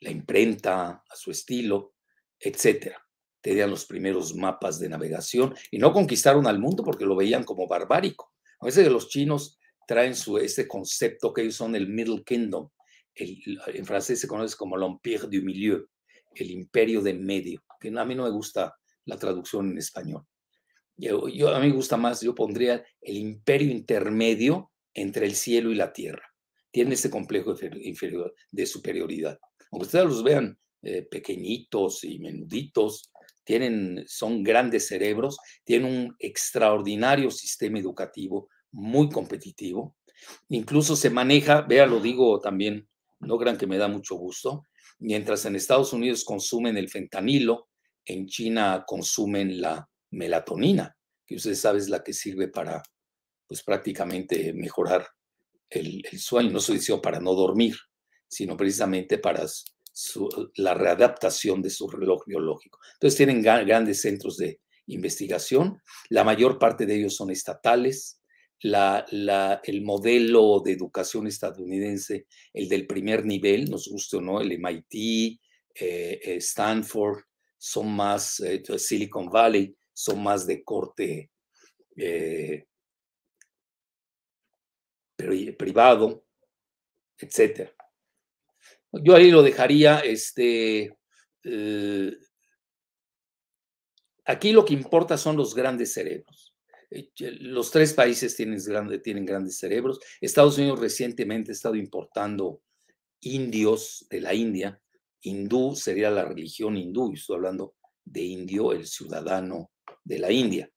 [0.01, 1.95] la imprenta a su estilo,
[2.39, 3.03] etcétera
[3.43, 7.69] tenían los primeros mapas de navegación y no conquistaron al mundo porque lo veían como
[7.69, 8.33] barbárico.
[8.61, 12.71] A veces los chinos traen su, este concepto que ellos son el Middle Kingdom.
[13.15, 15.87] en francés se conoce como l'Empire du Milieu,
[16.35, 18.75] el imperio de medio, que a mí no me gusta
[19.05, 20.25] la traducción en español.
[20.97, 25.75] Yo, a mí me gusta más, yo pondría el imperio intermedio entre el cielo y
[25.75, 26.23] la tierra.
[26.71, 29.39] Tienen ese complejo inferior, de superioridad.
[29.73, 33.11] Aunque ustedes los vean eh, pequeñitos y menuditos,
[33.45, 39.97] tienen, son grandes cerebros, tienen un extraordinario sistema educativo muy competitivo.
[40.49, 42.89] Incluso se maneja, vea, lo digo también,
[43.21, 44.67] no crean que me da mucho gusto,
[44.99, 47.69] mientras en Estados Unidos consumen el fentanilo,
[48.05, 52.83] en China consumen la melatonina, que ustedes saben es la que sirve para,
[53.47, 55.07] pues prácticamente mejorar
[55.69, 57.77] el, sueño, no soy diciendo para no dormir,
[58.29, 59.45] sino precisamente para
[60.57, 62.79] la readaptación de su reloj biológico.
[62.95, 68.21] Entonces tienen grandes centros de investigación, la mayor parte de ellos son estatales,
[68.63, 75.41] el modelo de educación estadounidense, el del primer nivel, nos gusta o no, el MIT,
[75.75, 77.25] eh, eh, Stanford,
[77.59, 81.31] son más, eh, Silicon Valley, son más de corte
[85.57, 86.25] privado,
[87.19, 87.73] etcétera.
[88.93, 90.97] Yo ahí lo dejaría, este,
[91.45, 92.17] eh,
[94.25, 96.55] aquí lo que importa son los grandes cerebros.
[96.91, 98.61] Eh, los tres países tienen,
[99.03, 99.99] tienen grandes cerebros.
[100.21, 102.61] Estados Unidos recientemente ha estado importando
[103.21, 104.79] indios de la India.
[105.23, 109.71] Hindú sería la religión hindú, y estoy hablando de indio, el ciudadano
[110.05, 110.71] de la India.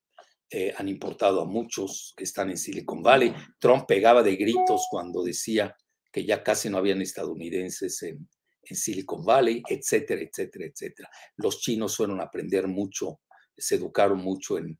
[0.49, 3.33] Eh, han importado a muchos que están en Silicon Valley.
[3.59, 5.75] Trump pegaba de gritos cuando decía
[6.15, 8.29] que ya casi no habían estadounidenses en,
[8.63, 11.09] Silicon Valley, etcétera, etcétera, etcétera.
[11.35, 13.19] Los chinos fueron a aprender mucho,
[13.55, 14.79] se educaron mucho en,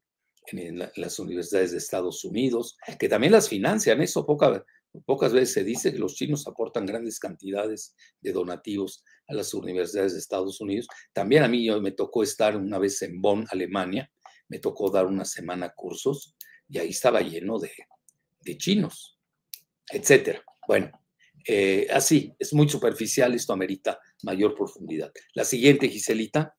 [0.95, 4.02] las universidades de Estados Unidos, que también las financian.
[4.02, 9.54] Eso pocas veces se dice que los chinos aportan grandes cantidades de donativos a las
[9.54, 10.88] universidades de Estados Unidos.
[11.12, 14.10] También a mí me tocó estar una vez en Bonn, Alemania,
[14.48, 16.38] me tocó dar una semana cursos
[16.69, 17.71] y ahí estaba lleno de,
[18.39, 19.19] de chinos,
[19.91, 20.43] etcétera.
[20.67, 21.04] Bueno,
[21.47, 25.12] eh, así, es muy superficial, esto amerita mayor profundidad.
[25.34, 26.55] La siguiente, Giselita.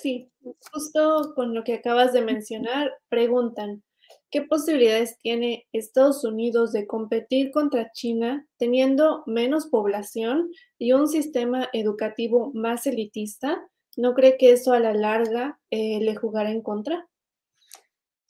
[0.00, 0.30] Sí,
[0.72, 3.82] justo con lo que acabas de mencionar, preguntan,
[4.30, 11.68] ¿qué posibilidades tiene Estados Unidos de competir contra China teniendo menos población y un sistema
[11.72, 13.60] educativo más elitista?
[13.96, 17.08] ¿No cree que eso a la larga eh, le jugará en contra?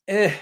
[0.06, 0.32] Eh,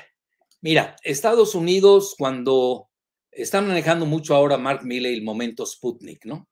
[0.61, 2.89] mira, Estados Unidos cuando
[3.37, 6.49] están manejando mucho ahora Mark Milley el momento Sputnik, ¿no?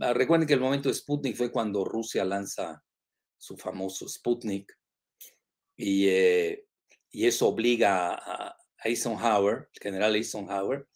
[0.00, 2.82] Ah, recuerden que el momento Sputnik fue cuando Rusia lanza
[3.38, 4.76] su famoso Sputnik,
[5.76, 6.66] y, eh,
[7.10, 10.86] y eso obliga a Eisenhower, el general Eisenhower,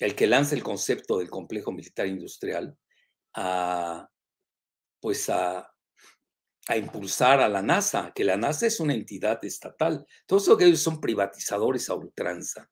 [0.00, 2.76] el que lanza el concepto del complejo militar industrial,
[3.34, 4.08] a,
[5.00, 5.66] pues a,
[6.76, 10.06] impulsar a la NASA, que la NASA es una entidad estatal.
[10.24, 12.70] Todos los que ellos son privatizadores a ultranza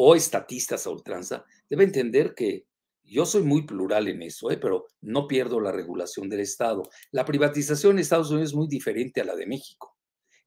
[0.00, 2.66] o estatistas a ultranza, debe entender que
[3.02, 4.56] yo soy muy plural en eso, ¿eh?
[4.56, 6.82] pero no pierdo la regulación del Estado.
[7.10, 9.96] La privatización en Estados Unidos es muy diferente a la de México.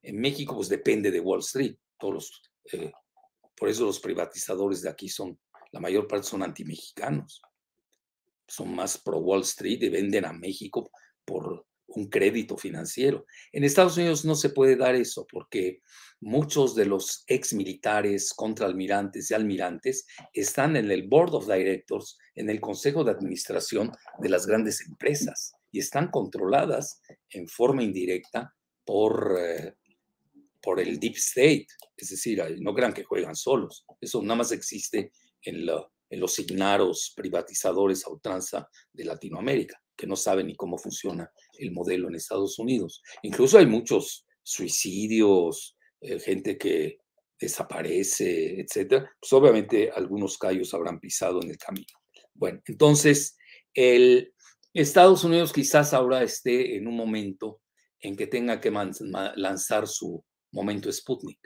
[0.02, 1.76] En México, pues depende de Wall Street.
[1.98, 2.92] Todos eh,
[3.58, 5.38] por eso los privatizadores de aquí son,
[5.72, 7.42] la mayor parte son antimexicanos.
[8.48, 10.90] Son más pro Wall Street y venden a México
[11.26, 13.26] por un crédito financiero.
[13.52, 15.82] En Estados Unidos no se puede dar eso porque
[16.20, 22.50] muchos de los ex militares, contraalmirantes y almirantes están en el Board of Directors, en
[22.50, 28.54] el Consejo de Administración de las grandes empresas y están controladas en forma indirecta
[28.86, 29.76] por, eh,
[30.62, 31.68] por el Deep State.
[31.98, 33.86] Es decir, no crean que juegan solos.
[34.00, 40.48] Eso nada más existe en, los signaros privatizadores a ultranza de Latinoamérica, que no saben
[40.48, 43.02] ni cómo funciona el modelo en Estados Unidos.
[43.24, 46.98] Incluso hay muchos suicidios, eh, gente que
[47.40, 51.88] desaparece, etcétera, pues obviamente algunos callos habrán pisado en el camino.
[52.34, 53.36] Bueno, entonces,
[53.74, 54.34] el
[54.74, 57.62] Estados Unidos quizás ahora esté en un momento
[58.00, 58.72] en que tenga que
[59.36, 61.40] lanzar su momento Sputnik,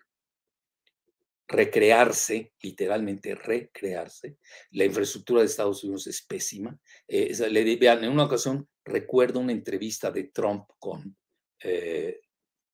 [1.48, 4.38] recrearse, literalmente recrearse.
[4.72, 6.80] La infraestructura de Estados Unidos es pésima.
[7.08, 11.16] Eh, en una ocasión recuerdo una entrevista de Trump con
[11.64, 12.20] eh,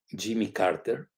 [0.07, 1.09] Jimmy Carter,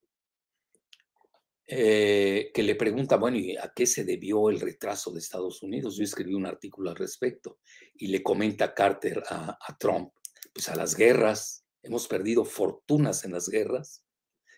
[1.66, 5.98] eh, que le pregunta, bueno, ¿y a qué se debió el retraso de Estados Unidos?
[5.98, 7.60] Yo escribí un artículo al respecto
[7.96, 10.12] y le comenta Carter a, Trump,
[10.54, 14.04] pues a las guerras, hemos perdido fortunas en las guerras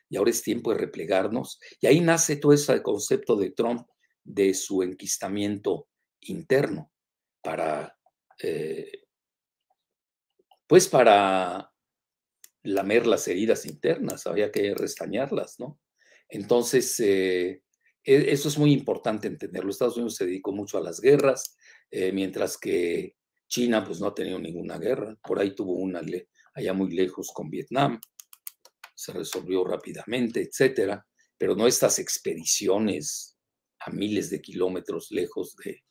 [0.09, 1.59] y ahora es tiempo de replegarnos.
[1.79, 3.87] Y ahí nace todo ese concepto de Trump
[4.23, 5.87] de su enquistamiento
[6.21, 6.91] interno
[7.41, 7.97] para,
[8.41, 9.03] eh,
[10.67, 11.71] pues para
[12.63, 15.79] lamer las heridas internas, había que restañarlas, ¿no?
[16.27, 17.61] Entonces, eh,
[18.03, 19.69] e, eso es muy importante entenderlo.
[19.69, 21.55] Estados Unidos se dedicó mucho a las guerras,
[21.91, 23.15] eh, mientras que
[23.47, 25.15] China pues no ha tenido ninguna guerra.
[25.21, 26.01] Por ahí tuvo una
[26.53, 27.99] allá muy lejos con Vietnam,
[28.95, 31.05] se resolvió rápidamente, etcétera,
[31.37, 33.37] pero no estas expediciones
[33.79, 35.81] a miles de kilómetros lejos de,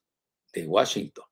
[0.67, 1.25] Washington.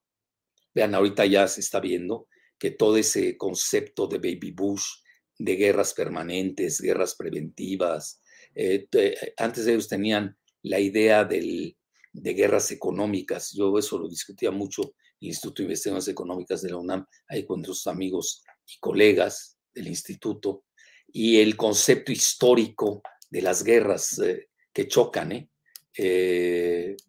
[0.75, 2.27] Vean, ahorita ya se está viendo
[2.59, 4.85] que todo ese concepto de Baby Bush,
[5.39, 8.21] de guerras permanentes, guerras preventivas,
[8.57, 8.89] eh,
[9.37, 11.77] antes ellos tenían la idea de
[12.13, 13.53] guerras económicas.
[13.53, 17.47] Yo eso lo discutía mucho en el Instituto de Investigaciones Económicas de la UNAM, ahí
[17.47, 20.65] con sus amigos y colegas del instituto,
[21.13, 25.49] y el concepto histórico de las guerras eh, que chocan,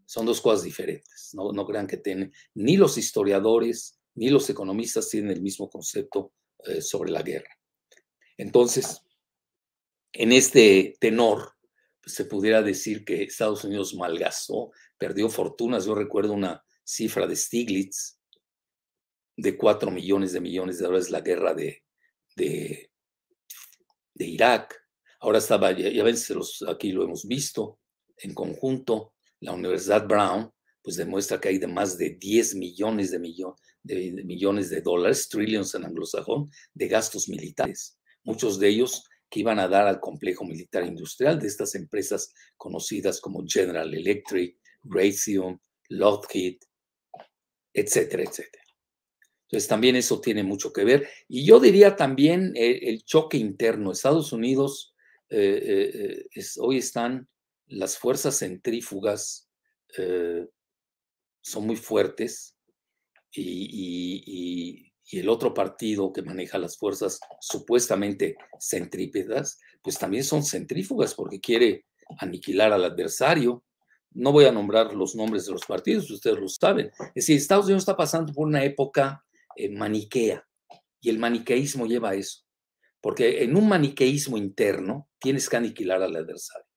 [0.06, 1.30] son dos cosas diferentes.
[1.34, 6.34] No, no crean que tienen, ni los historiadores ni los economistas tienen el mismo concepto
[6.82, 7.50] sobre la guerra.
[8.38, 9.02] Entonces,
[10.14, 11.54] en este tenor,
[12.02, 15.86] pues, se pudiera decir que Estados Unidos malgastó, perdió fortunas.
[15.86, 18.20] Yo recuerdo una cifra de Stiglitz
[19.36, 21.84] de 4 millones de millones de dólares la guerra de,
[22.36, 22.92] de,
[24.16, 24.76] Irak.
[25.20, 26.16] Ahora estaba, ya, ven,
[26.68, 27.80] aquí lo hemos visto
[28.18, 30.52] en conjunto, la Universidad Brown,
[30.82, 33.20] pues demuestra que hay de más de 10 millones de,
[33.84, 37.98] de millones de dólares, trillions en anglosajón, de gastos militares.
[38.24, 43.20] Muchos de ellos que iban a dar al complejo militar industrial de estas empresas conocidas
[43.20, 45.60] como General Electric, Raytheon,
[45.90, 46.58] Lockheed,
[47.74, 48.63] etcétera, etcétera.
[49.54, 51.08] Entonces también eso tiene mucho que ver.
[51.28, 53.92] Y yo diría también el, choque interno.
[53.92, 54.96] Estados Unidos
[56.60, 57.30] hoy están
[57.68, 59.52] las fuerzas centrífugas,
[61.42, 62.58] son muy fuertes
[63.32, 71.40] y, el otro partido que maneja las fuerzas supuestamente centrípedas, pues también son centrífugas porque
[71.40, 71.86] quiere
[72.18, 73.64] aniquilar al adversario.
[74.14, 76.88] No voy a nombrar los nombres de los partidos, ustedes lo saben.
[77.10, 79.24] Es decir, Estados Unidos está pasando por una época
[79.56, 80.48] eh, maniquea
[81.02, 82.46] y el maniqueísmo lleva a eso,
[83.02, 86.68] porque en un maniqueísmo interno tienes que aniquilar al adversario.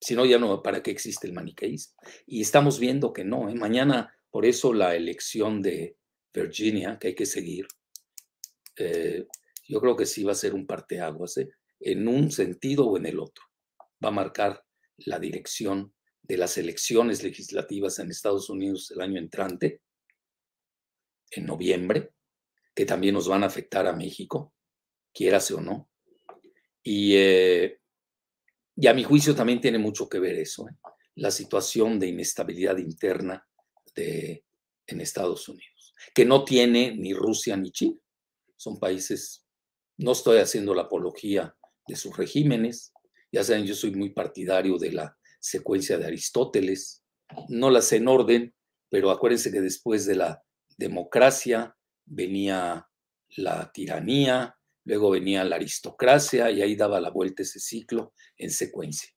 [0.00, 1.94] Si no, ya no, ¿para qué existe el maniqueísmo?
[2.26, 3.50] Y estamos viendo que no.
[3.50, 3.54] ¿eh?
[3.54, 5.98] Mañana, por eso la elección de
[6.32, 7.66] Virginia, que hay que seguir,
[8.76, 9.26] eh,
[9.68, 11.36] yo creo que sí va a ser un parteaguas,
[11.80, 13.44] en un sentido o en el otro.
[14.02, 14.64] Va a marcar
[14.96, 19.82] la dirección de las elecciones legislativas en Estados Unidos el año entrante,
[21.30, 22.10] en noviembre,
[22.74, 24.54] que también nos van a afectar a México,
[25.12, 25.88] quierase o no.
[26.82, 27.80] Y eh,
[28.80, 30.72] y a mi juicio también tiene mucho que ver eso, ¿eh?
[31.16, 33.46] la situación de inestabilidad interna
[33.94, 34.42] de,
[34.86, 37.98] en Estados Unidos, que no tiene ni Rusia ni China.
[38.56, 39.44] Son países,
[39.98, 41.54] no estoy haciendo la apología
[41.86, 42.94] de sus regímenes,
[43.30, 47.04] ya saben, yo soy muy partidario de la secuencia de Aristóteles,
[47.50, 48.54] no las en orden,
[48.88, 50.42] pero acuérdense que después de la
[50.80, 51.76] democracia
[52.06, 52.88] venía
[53.36, 59.10] la tiranía, luego venía la aristocracia y ahí daba la vuelta ese ciclo en secuencia.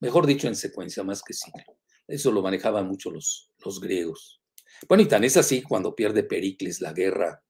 [0.00, 1.78] Mejor dicho, en secuencia más que ciclo.
[2.08, 4.42] Eso lo manejaban mucho los, los griegos.
[4.88, 7.42] Bueno, y tan es así cuando pierde Pericles la guerra,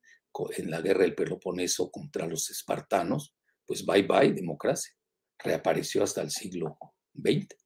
[0.57, 3.35] en la guerra del Peloponeso contra los espartanos,
[3.65, 4.93] pues bye bye, democracia.
[5.39, 6.79] Reapareció hasta el siglo
[7.15, 7.57] XX.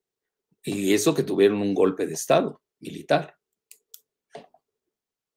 [0.63, 3.40] Y eso que tuvieron un golpe de Estado militar,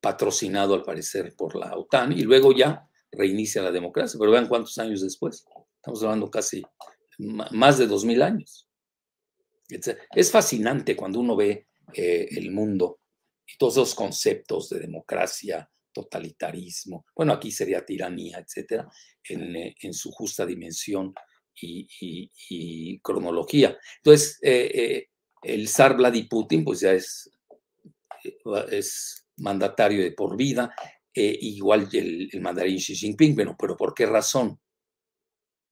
[0.03, 4.19] patrocinado al parecer por la OTAN, y luego ya reinicia la democracia.
[4.19, 5.45] Pero vean cuántos años después.
[5.77, 6.61] Estamos hablando casi
[7.19, 8.67] más de dos mil años.
[10.13, 12.99] Es fascinante cuando uno ve eh, el mundo
[13.47, 18.89] y todos esos conceptos de democracia, totalitarismo, bueno, aquí sería tiranía, etcétera,
[19.23, 21.13] en, eh, su justa dimensión
[21.61, 23.77] y, cronología.
[23.97, 25.07] Entonces, eh,
[25.41, 27.29] el zar Vladimir Putin, pues ya es
[29.37, 30.73] mandatario de por vida,
[31.13, 34.59] igual el, el mandarín Xi Jinping, bueno, pero ¿por qué razón?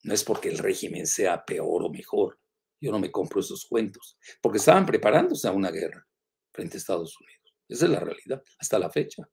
[0.03, 2.39] No es porque el régimen sea peor o mejor.
[2.79, 6.07] Yo no me compro esos cuentos, porque estaban preparándose a una guerra
[6.51, 7.55] frente a Estados Unidos.
[7.67, 9.23] Esa es la realidad, hasta la fecha.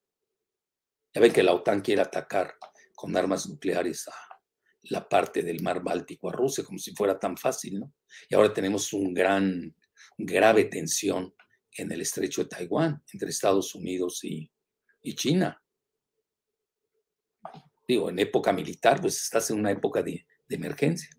[1.14, 2.54] Ya ven que la OTAN quiere atacar
[2.94, 4.14] con armas nucleares a
[4.82, 7.94] la parte del mar Báltico a Rusia, como si fuera tan fácil, ¿no?
[8.28, 9.74] Y ahora tenemos un gran,
[10.18, 11.34] grave tensión
[11.76, 14.50] en el estrecho de Taiwán, entre Estados Unidos y,
[15.02, 15.62] y China.
[17.86, 21.10] Digo, en época militar, pues estás en una época de, de emergencia,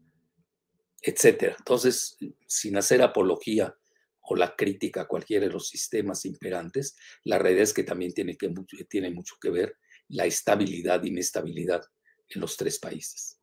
[1.01, 1.55] etcétera.
[1.57, 3.75] Entonces, sin hacer apología
[4.21, 8.37] o la crítica a cualquiera de los sistemas imperantes, la realidad es que también tiene,
[8.37, 8.53] que,
[8.87, 9.77] tiene mucho que ver
[10.07, 11.83] la estabilidad e inestabilidad
[12.29, 13.39] en los tres países.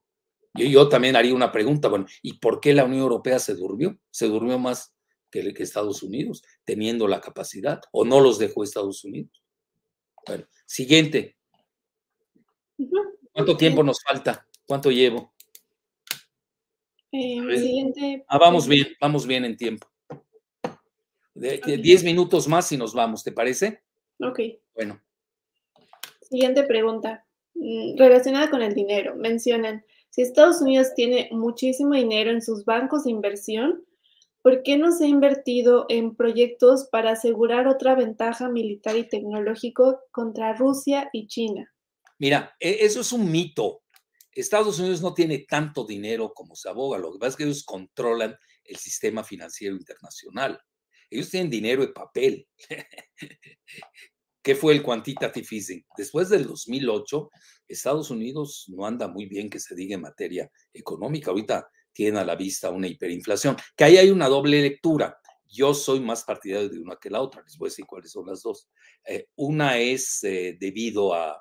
[0.55, 3.99] Y yo también haría una pregunta, bueno, ¿y por qué la Unión Europea se durmió?
[4.11, 4.96] Se durmió más
[5.31, 9.43] que, que Estados Unidos, teniendo la capacidad, o no los dejó Estados Unidos.
[10.27, 11.37] Bueno, siguiente.
[13.33, 14.47] ¿Cuánto tiempo nos falta?
[14.67, 15.35] ¿Cuánto llevo?
[17.13, 19.87] Eh, ah, vamos bien, vamos bien en tiempo.
[21.35, 23.83] diez minutos más y nos vamos, ¿te parece?
[24.21, 24.41] Ok.
[24.75, 25.01] Bueno.
[26.21, 27.25] Siguiente pregunta.
[27.55, 29.15] Mm, relacionada con el dinero.
[29.17, 33.86] Mencionan, si Estados Unidos tiene muchísimo dinero en sus bancos de inversión,
[34.47, 40.03] ¿por qué no se ha invertido en proyectos para asegurar otra ventaja militar y tecnológico
[40.13, 41.75] contra Rusia y China?
[42.21, 43.83] Mira, e, eso es un mito.
[44.31, 47.65] Estados Unidos no tiene tanto dinero como se aboga, lo que pasa es que ellos
[47.65, 50.61] controlan el sistema financiero internacional.
[51.11, 52.47] Ellos tienen dinero de papel.
[54.45, 55.85] ¿Qué fue el quantitative easing?
[55.97, 57.31] Después del 2008,
[57.67, 61.33] Estados Unidos no anda muy bien que se diga en materia económica.
[61.33, 65.19] Ahorita tiene a la vista una hiperinflación, que ahí hay una doble lectura.
[65.49, 67.43] Yo soy más partidario de una que la otra.
[67.43, 68.69] Les voy a decir cuáles son las dos.
[69.05, 71.41] Eh, una es eh, debido a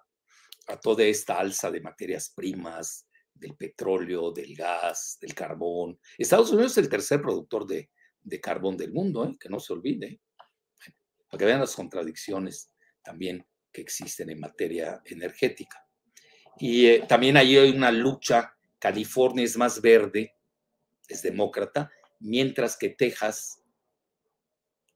[0.68, 6.00] a toda esta alza de materias primas, del petróleo, del gas, del carbón.
[6.18, 7.90] Estados Unidos es el tercer productor de,
[8.42, 9.36] carbón del mundo, ¿eh?
[9.40, 10.20] que no se olvide.
[11.30, 12.72] Para que vean las contradicciones
[13.04, 15.86] también que existen en materia energética.
[16.58, 18.54] Y eh, también ahí hay una lucha.
[18.80, 20.35] California es más verde,
[21.08, 23.62] es demócrata, mientras que Texas,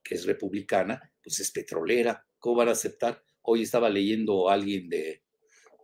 [0.03, 2.26] que es republicana, pues es petrolera.
[2.39, 3.24] ¿Cómo van a aceptar?
[3.41, 5.24] Hoy estaba leyendo a alguien de,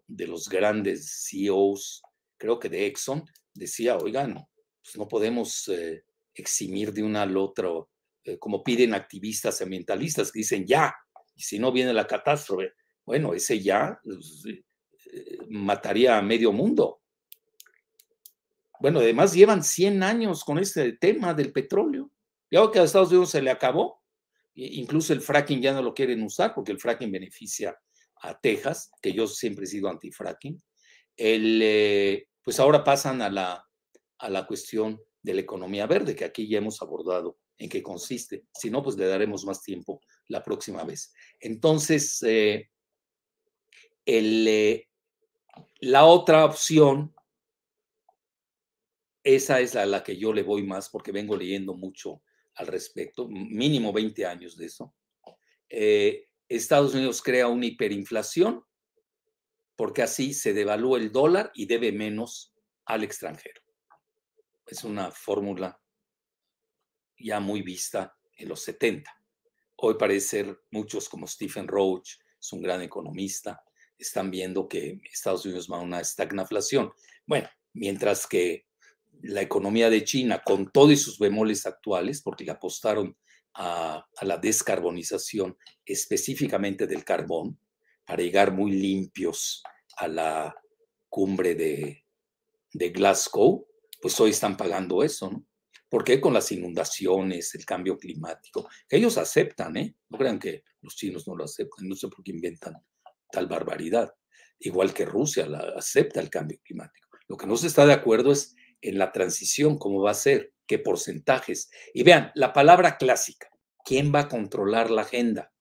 [0.07, 2.01] de los grandes CEOs,
[2.37, 4.33] creo que de Exxon, decía, oigan,
[4.83, 6.03] pues no podemos eh,
[6.33, 7.89] eximir de una al otro,
[8.23, 10.93] eh, como piden activistas ambientalistas que dicen ya,
[11.35, 12.73] y si no viene la catástrofe,
[13.05, 14.43] bueno, ese ya pues,
[15.11, 17.01] eh, mataría a medio mundo.
[18.85, 22.11] Bueno, además llevan 100 años con este tema del petróleo.
[22.51, 24.03] Ya que a Estados Unidos se le acabó,
[24.53, 27.75] incluso el fracking ya no lo quieren usar porque el fracking beneficia
[28.21, 30.61] a Texas, que yo siempre he sido anti-fracking.
[31.17, 33.67] El, pues ahora pasan a la,
[34.19, 38.45] a la cuestión de la economía verde, que aquí ya hemos abordado en qué consiste.
[38.53, 41.11] Si no, pues le daremos más tiempo la próxima vez.
[41.39, 42.69] Entonces, eh,
[44.05, 44.89] el, eh,
[45.79, 47.14] la otra opción,
[49.25, 52.21] esa es a la que yo le voy más porque vengo leyendo mucho
[52.53, 54.95] al respecto, mínimo 20 años de eso.
[55.67, 58.63] Eh, Estados Unidos crea una hiperinflación
[59.75, 62.53] porque así se devalúa el dólar y debe menos
[62.85, 63.61] al extranjero.
[64.67, 65.81] Es una fórmula
[67.17, 69.11] ya muy vista en los 70.
[69.77, 73.63] Hoy parece ser muchos como Stephen Roach, es un gran economista,
[73.97, 76.93] están viendo que Estados Unidos va a una estagnación.
[77.25, 78.67] Bueno, mientras que
[79.25, 83.17] la economía de China, con todos sus bemoles actuales, porque le apostaron
[83.53, 87.59] a, a, la descarbonización específicamente del carbón,
[88.05, 89.63] para llegar muy limpios
[89.97, 90.55] a la
[91.09, 92.05] cumbre de,
[92.73, 93.67] de Glasgow,
[94.01, 95.45] pues hoy están pagando eso, ¿no?
[95.89, 96.19] ¿Por qué?
[96.19, 99.95] Con las inundaciones, el cambio climático, que ellos aceptan, ¿eh?
[100.09, 102.75] No crean que los chinos no lo aceptan, no sé por qué inventan
[103.31, 104.13] tal barbaridad.
[104.59, 107.07] Igual que Rusia la, acepta el cambio climático.
[107.27, 108.55] Lo que no se está de acuerdo es
[108.89, 111.69] en la transición, cómo va a ser, qué porcentajes.
[111.93, 113.49] Y vean, la palabra clásica,
[113.83, 115.51] ¿quién va a controlar la agenda?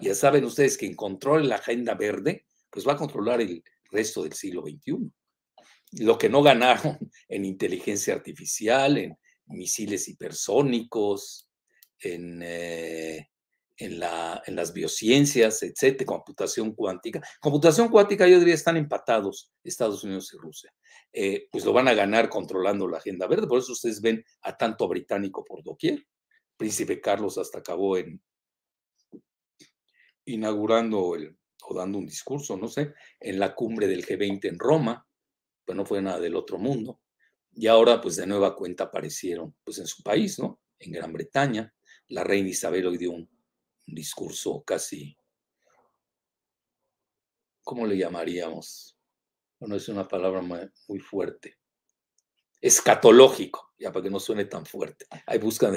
[0.00, 4.22] Ya saben ustedes que en controle la agenda verde, pues va a controlar el resto
[4.22, 5.10] del siglo XXI.
[6.04, 11.50] Lo que no ganaron en inteligencia artificial, en misiles hipersónicos,
[12.00, 13.30] en, eh,
[13.78, 17.22] en, la, en las biociencias, etcétera, computación cuántica.
[17.40, 20.74] Computación cuántica, yo diría, están empatados Estados Unidos y Rusia.
[21.12, 23.46] Eh, pues lo van a ganar controlando la agenda verde.
[23.46, 26.04] Por eso ustedes ven a tanto británico por doquier.
[26.56, 28.20] Príncipe Carlos hasta acabó en
[30.24, 35.06] inaugurando el, o dando un discurso, no sé, en la cumbre del G20 en Roma,
[35.64, 37.00] pues no fue nada del otro mundo.
[37.52, 40.60] Y ahora, pues de nueva cuenta aparecieron, pues en su país, ¿no?
[40.78, 41.72] En Gran Bretaña.
[42.08, 43.28] La reina Isabel hoy dio un,
[43.94, 45.16] discurso casi,
[47.62, 48.96] ¿cómo le llamaríamos?
[49.58, 51.56] Bueno, es una palabra muy, fuerte.
[52.60, 55.06] Escatológico, ya para que no suene tan fuerte.
[55.26, 55.74] Ahí buscan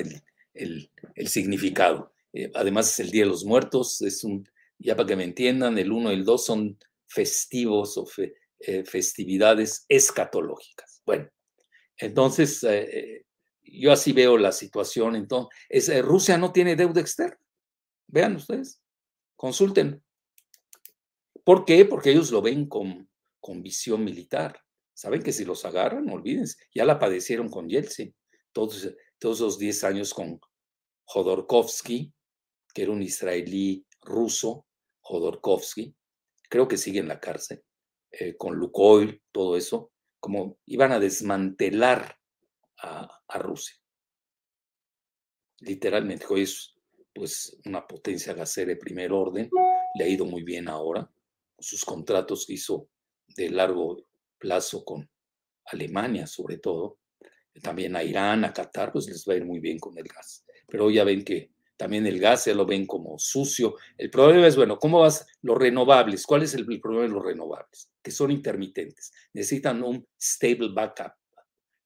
[0.54, 0.92] el,
[1.28, 2.14] significado.
[2.34, 4.48] Eh, además, es el Día de los Muertos, es un,
[4.78, 8.06] ya para que me entiendan, el 1 y el 2 son festivos o
[8.60, 11.02] eh, festividades escatológicas.
[11.06, 11.30] Bueno,
[11.98, 13.26] entonces, eh,
[13.64, 15.16] yo así veo la situación.
[15.16, 17.41] Entonces, Rusia no tiene deuda externa.
[18.12, 18.82] Vean ustedes,
[19.36, 20.04] consulten.
[21.44, 21.86] ¿Por qué?
[21.86, 23.10] Porque ellos lo ven con,
[23.40, 24.62] con visión militar.
[24.94, 28.14] Saben que si los agarran, olvídense, ya la padecieron con Yeltsin,
[28.52, 28.88] todos,
[29.18, 30.40] todos los 10 años con
[31.06, 32.14] Jodorkovsky,
[32.74, 34.68] que era un israelí ruso,
[35.02, 35.96] Jodorkovsky,
[36.50, 37.64] creo que sigue en la cárcel,
[38.12, 42.18] eh, con Lukoil, todo eso, como iban a desmantelar
[42.78, 43.08] a,
[43.40, 43.78] Rusia.
[45.60, 46.71] Literalmente, hoy es
[47.14, 49.50] pues una potencia gasera de primer orden,
[49.96, 51.10] le ha ido muy bien ahora,
[51.60, 52.88] sus contratos hizo
[53.36, 53.98] de largo
[54.38, 55.10] plazo con
[55.66, 56.98] Alemania sobre todo,
[57.62, 60.46] también a Irán, a Qatar, pues les va a ir muy bien con el gas.
[60.68, 63.76] Pero ya ven que también el gas ya lo ven como sucio.
[63.98, 66.26] El problema es, bueno, ¿cómo vas los renovables?
[66.26, 67.90] ¿Cuál es el, problema de los renovables?
[68.02, 69.12] Que son intermitentes.
[69.34, 71.14] Necesitan un stable backup,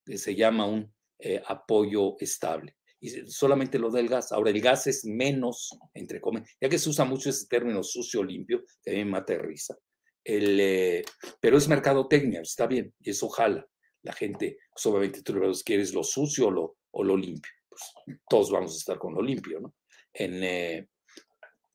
[0.05, 4.31] que se llama un eh, apoyo estable y solamente lo del gas.
[4.31, 8.23] Ahora, el gas es menos, entre comillas, ya que se usa mucho ese término sucio
[8.23, 9.77] limpio, también mata risa.
[10.23, 11.05] El, eh,
[11.39, 13.65] pero es mercadotecnia, está bien, y eso jala.
[14.01, 17.51] La gente, pues obviamente tú quieres lo sucio o lo, o lo limpio.
[17.69, 19.75] Pues, todos vamos a estar con lo limpio, ¿no?
[20.13, 20.87] En, eh,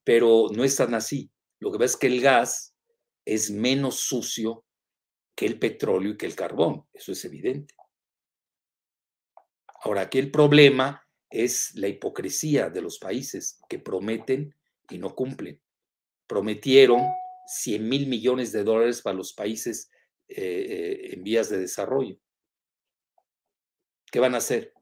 [0.03, 1.31] pero no es tan así.
[1.61, 2.75] Lo que pasa es que el gas
[3.25, 4.65] es menos sucio
[5.37, 6.87] que el petróleo y que el carbón.
[6.93, 7.75] Eso es evidente.
[9.83, 14.55] Ahora, aquí el problema es la hipocresía de los países que prometen
[14.91, 15.61] y no cumplen.
[16.27, 17.03] Prometieron
[17.47, 19.91] 100 mil millones de dólares para los países
[20.29, 22.17] eh, eh, en vías de desarrollo.
[24.11, 24.73] ¿Qué van a hacer?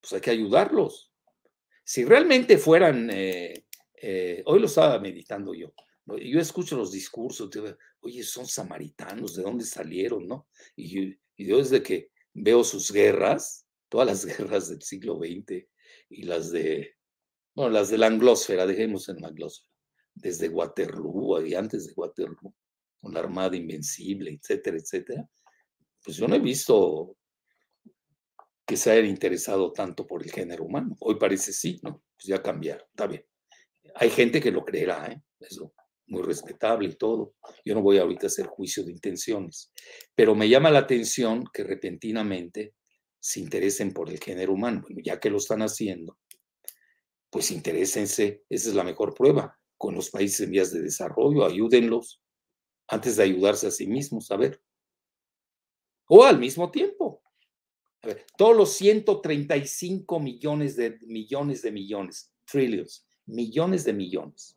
[0.00, 1.12] Pues hay que ayudarlos.
[1.84, 3.64] Si realmente fueran, eh,
[4.46, 5.74] hoy lo estaba meditando yo,
[6.06, 7.50] Yo escucho los discursos,
[8.00, 10.48] oye, son samaritanos, ¿de dónde salieron, no?
[10.76, 15.66] Y yo, desde que veo sus guerras, todas las guerras del siglo XX
[16.08, 16.94] y las de,
[17.54, 19.70] bueno, las de la anglósfera, dejemos en la anglósfera,
[20.14, 22.54] desde Waterloo y antes de Waterloo,
[23.00, 25.28] con la Armada Invencible, etcétera, etcétera,
[26.02, 27.16] pues yo no he visto
[28.66, 30.96] que se hayan interesado tanto por el género humano.
[31.00, 32.02] Hoy parece sí, ¿no?
[32.16, 33.24] Pues ya cambiaron, está bien.
[33.96, 35.20] Hay gente que lo creerá, ¿eh?
[35.40, 35.74] Eso,
[36.06, 37.34] muy respetable y todo.
[37.64, 39.72] Yo no voy ahorita a hacer juicio de intenciones,
[40.14, 42.74] pero me llama la atención que repentinamente
[43.20, 44.80] se interesen por el género humano.
[44.82, 46.18] Bueno, ya que lo están haciendo,
[47.30, 52.20] pues interésense, esa es la mejor prueba, con los países en vías de desarrollo, ayúdenlos
[52.88, 54.60] antes de ayudarse a sí mismos, a ver.
[56.08, 57.22] O al mismo tiempo.
[58.02, 64.56] A ver, todos los 135 millones de millones de millones, trillions, millones de millones.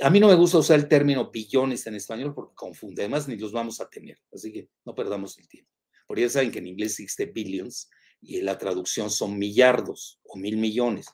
[0.00, 3.36] A mí no me gusta usar el término billones en español porque confunde, además ni
[3.36, 5.73] los vamos a tener, así que no perdamos el tiempo.
[6.06, 7.88] Porque ya saben que en inglés existe billions
[8.20, 11.06] y la traducción son millardos o mil millones.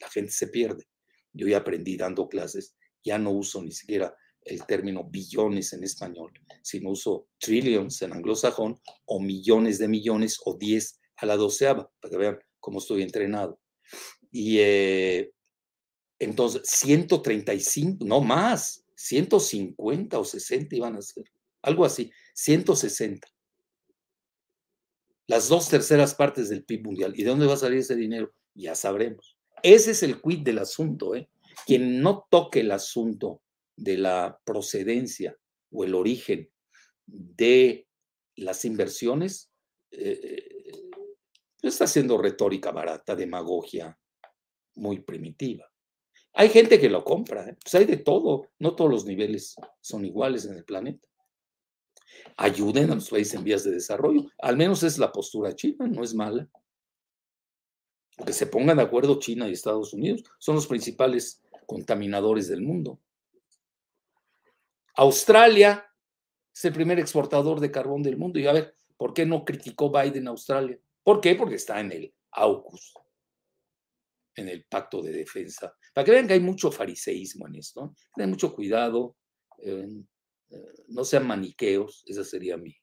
[0.00, 0.86] La gente se pierde.
[1.32, 6.32] Yo ya aprendí dando clases, ya no uso ni siquiera el término billones en español,
[6.62, 12.10] sino uso trillions en anglosajón o millones de millones o diez a la doceava, para
[12.10, 13.58] que vean cómo estoy entrenado.
[14.30, 15.32] Y eh,
[16.18, 21.24] entonces, 135, no más, 150 o 60 iban a ser,
[21.62, 23.26] algo así, 160.
[25.26, 27.14] Las dos terceras partes del PIB mundial.
[27.16, 28.32] ¿Y de dónde va a salir ese dinero?
[28.54, 29.36] Ya sabremos.
[29.62, 31.14] Ese es el quid del asunto.
[31.14, 31.30] ¿eh?
[31.66, 33.42] Quien no toque el asunto
[33.76, 35.36] de la procedencia
[35.70, 36.50] o el origen
[37.06, 37.86] de
[38.36, 39.50] las inversiones,
[39.90, 40.54] eh,
[41.62, 43.98] está haciendo retórica barata, demagogia
[44.74, 45.70] muy primitiva.
[46.34, 47.56] Hay gente que lo compra, ¿eh?
[47.62, 51.08] pues hay de todo, no todos los niveles son iguales en el planeta.
[52.36, 56.02] Ayuden a los países en vías de desarrollo, al menos es la postura china, no
[56.02, 56.48] es mala.
[58.24, 63.00] Que se pongan de acuerdo China y Estados Unidos, son los principales contaminadores del mundo.
[64.96, 65.84] Australia
[66.54, 68.38] es el primer exportador de carbón del mundo.
[68.38, 70.78] Y a ver, ¿por qué no criticó Biden a Australia?
[71.02, 71.34] ¿Por qué?
[71.34, 72.94] Porque está en el AUKUS
[74.36, 75.74] en el pacto de defensa.
[75.92, 77.94] Para que vean que hay mucho fariseísmo en esto.
[78.14, 79.16] Ten mucho cuidado,
[79.58, 79.88] eh,
[80.88, 82.74] no sean maniqueos, esa sería mi.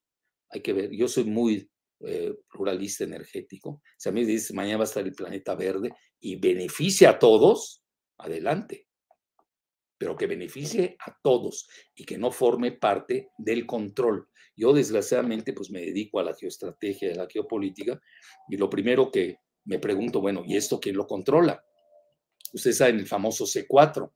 [0.49, 1.69] Hay que ver, yo soy muy
[2.01, 3.82] eh, pluralista energético.
[3.97, 7.19] Si a mí me dice mañana va a estar el planeta verde y beneficia a
[7.19, 7.84] todos,
[8.17, 8.88] adelante.
[9.97, 14.28] Pero que beneficie a todos y que no forme parte del control.
[14.55, 18.01] Yo, desgraciadamente, pues me dedico a la geoestrategia, a la geopolítica,
[18.49, 21.63] y lo primero que me pregunto, bueno, ¿y esto quién lo controla?
[22.53, 24.11] Ustedes saben el famoso C4,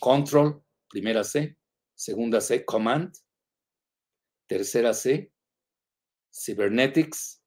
[0.00, 1.56] Control, primera C,
[1.94, 3.14] segunda C, Command,
[4.46, 5.32] tercera C,
[6.32, 7.42] Cybernetics,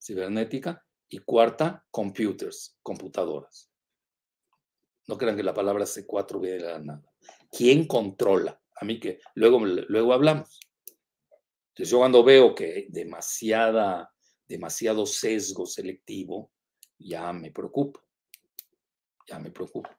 [0.00, 3.70] cibernética, y cuarta, Computers, computadoras.
[5.08, 7.02] No crean que la palabra C4 viene nada.
[7.50, 8.60] ¿Quién controla?
[8.80, 10.60] A mí que luego, luego hablamos.
[11.70, 14.14] Entonces yo cuando veo que demasiada,
[14.46, 16.52] demasiado sesgo selectivo,
[16.98, 18.00] ya me preocupa,
[19.26, 19.98] ya me preocupa,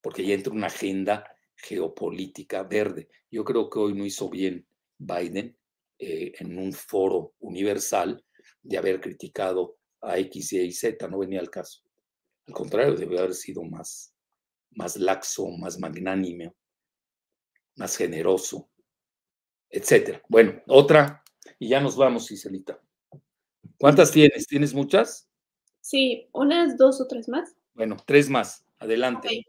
[0.00, 1.31] porque ya entra una agenda
[1.62, 3.08] geopolítica verde.
[3.30, 4.66] Yo creo que hoy no hizo bien
[4.98, 5.56] Biden
[5.98, 8.22] eh, en un foro universal
[8.62, 11.82] de haber criticado a X, Y Z, no venía al caso.
[12.46, 14.12] Al contrario, debe haber sido más,
[14.72, 16.52] más laxo, más magnánime,
[17.76, 18.68] más generoso,
[19.70, 20.20] etcétera.
[20.28, 21.22] Bueno, otra,
[21.58, 22.80] y ya nos vamos, Iselita.
[23.78, 24.46] ¿Cuántas tienes?
[24.46, 25.28] ¿Tienes muchas?
[25.80, 27.54] Sí, unas dos o tres más.
[27.74, 28.64] Bueno, tres más.
[28.78, 29.46] Adelante.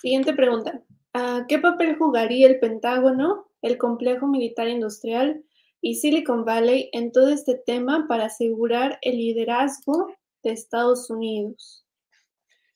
[0.00, 0.82] Siguiente pregunta.
[1.14, 5.44] Ah, ¿Qué papel jugaría el Pentágono, el complejo militar industrial
[5.80, 10.08] y Silicon Valley en todo este tema para asegurar el liderazgo
[10.42, 11.86] de Estados Unidos?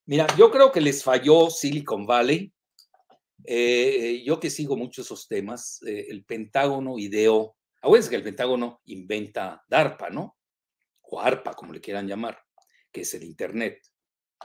[0.07, 2.53] Mira, yo creo que les falló Silicon Valley.
[3.45, 8.81] Eh, yo que sigo mucho esos temas, eh, el Pentágono ideó, acuérdense que el Pentágono
[8.85, 10.37] inventa DARPA, ¿no?
[11.03, 12.39] O ARPA, como le quieran llamar
[12.93, 13.81] que es el Internet.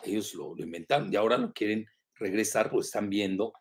[0.03, 1.85] Ellos lo, inventaron y ahora lo quieren
[2.15, 3.53] regresar, pues están viendo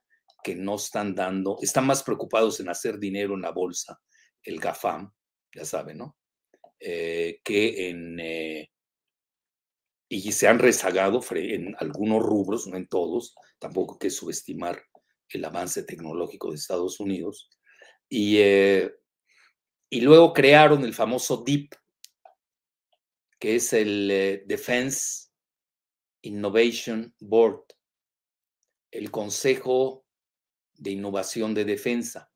[0.42, 4.00] que no están dando, están más preocupados en hacer dinero en la bolsa,
[4.42, 5.12] el GAFAM,
[5.54, 6.16] ya saben, ¿no?
[6.80, 8.18] Eh, que en...
[8.20, 8.68] Eh,
[10.08, 14.82] y se han rezagado en algunos rubros, no en todos, tampoco que subestimar
[15.30, 17.48] el avance tecnológico de Estados Unidos.
[18.10, 18.92] Y, eh,
[19.88, 21.72] y luego crearon el famoso DIP,
[23.38, 25.30] que es el Defense
[26.20, 27.64] Innovation Board,
[28.90, 30.01] el Consejo
[30.82, 32.30] de Innovación de Defensa,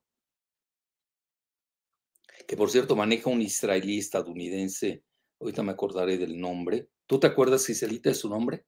[2.47, 5.03] que por cierto maneja un israelí estadounidense,
[5.41, 6.89] ahorita me acordaré del nombre.
[7.05, 8.65] ¿Tú te acuerdas, Giselita, de su nombre?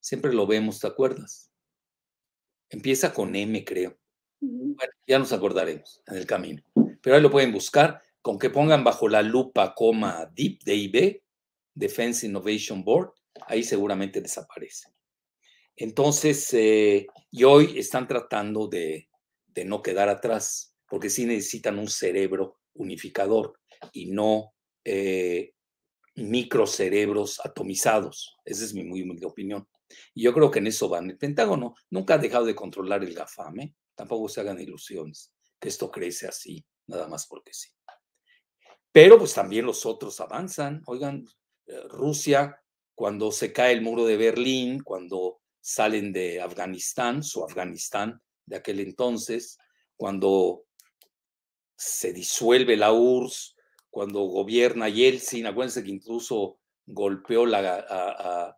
[0.00, 1.50] Siempre lo vemos, ¿te acuerdas?
[2.70, 3.98] Empieza con M, creo.
[4.40, 6.62] Bueno, ya nos acordaremos en el camino.
[7.02, 11.22] Pero ahí lo pueden buscar con que pongan bajo la lupa, coma, DIP, DIB,
[11.74, 13.14] Defense Innovation Board,
[13.48, 14.94] ahí seguramente desaparece.
[15.76, 19.08] Entonces, eh, y hoy están tratando de,
[19.64, 23.54] no quedar atrás, porque sí necesitan un cerebro unificador
[23.92, 24.54] y no
[24.84, 25.52] eh,
[26.16, 28.36] microcerebros atomizados.
[28.44, 29.68] Esa es mi muy humilde opinión.
[30.14, 31.10] Y yo creo que en eso van.
[31.10, 33.74] El Pentágono nunca ha dejado de controlar el GAFAM, ¿eh?
[33.94, 37.70] tampoco se hagan ilusiones, que esto crece así, nada más porque sí.
[38.92, 40.82] Pero pues también los otros avanzan.
[40.86, 41.26] Oigan,
[41.66, 42.60] eh, Rusia,
[42.94, 48.80] cuando se cae el muro de Berlín, cuando salen de Afganistán, su Afganistán de aquel
[48.80, 49.58] entonces,
[49.96, 50.66] cuando
[51.74, 53.56] se disuelve la URSS,
[53.88, 58.54] cuando gobierna Yeltsin, acuérdense que incluso golpeó la,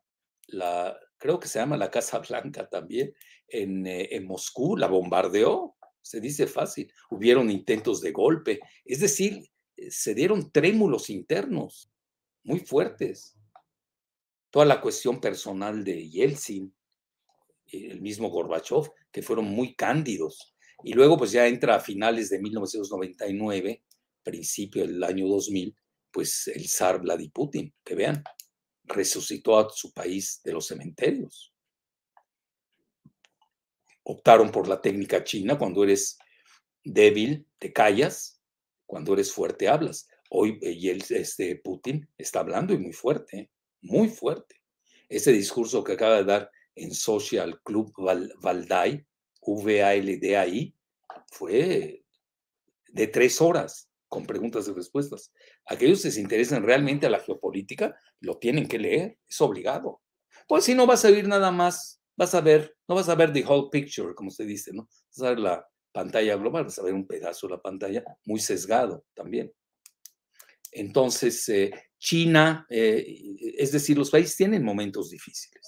[1.16, 3.14] creo que se llama la Casa Blanca también,
[3.46, 9.48] en, eh, en Moscú, la bombardeó, se dice fácil, hubieron intentos de golpe, es decir,
[9.76, 11.88] eh, se dieron trémulos internos
[12.42, 13.36] muy fuertes.
[14.50, 16.75] Toda la cuestión personal de Yeltsin,
[17.72, 20.54] el mismo Gorbachev, que fueron muy cándidos.
[20.84, 23.82] Y luego pues ya entra a finales de 1999,
[24.22, 25.76] principio del año 2000,
[26.10, 28.22] pues el zar Vladimir Putin, que vean,
[28.84, 31.52] resucitó a su país de los cementerios.
[34.04, 36.18] Optaron por la técnica china, cuando eres
[36.84, 38.40] débil te callas,
[38.86, 40.08] cuando eres fuerte hablas.
[40.30, 43.50] Hoy eh, y este Putin está hablando y muy fuerte,
[43.82, 44.62] muy fuerte.
[45.08, 47.92] Ese discurso que acaba de dar en Social Club
[48.40, 49.04] Valdai,
[49.40, 50.74] V-A-L-D-A-I,
[51.32, 52.04] fue
[52.88, 55.32] de tres horas con preguntas y respuestas.
[55.66, 60.00] Aquellos que se interesan realmente a la geopolítica lo tienen que leer, es obligado.
[60.46, 63.32] Pues si no vas a oír nada más, vas a ver, no vas a ver
[63.32, 64.88] the whole picture, como se dice, ¿no?
[65.08, 68.38] Vas a ver la pantalla global, vas a ver un pedazo de la pantalla muy
[68.38, 69.52] sesgado también.
[70.72, 73.04] Entonces, eh, China, eh,
[73.56, 75.66] es decir, los países tienen momentos difíciles.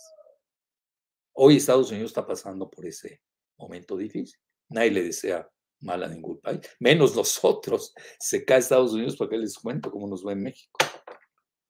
[1.41, 3.22] Hoy Estados Unidos está pasando por ese
[3.57, 4.41] momento difícil.
[4.70, 7.95] Nadie le desea mal a ningún país, menos nosotros.
[8.18, 10.76] Se cae Estados Unidos porque les cuento cómo nos va en México.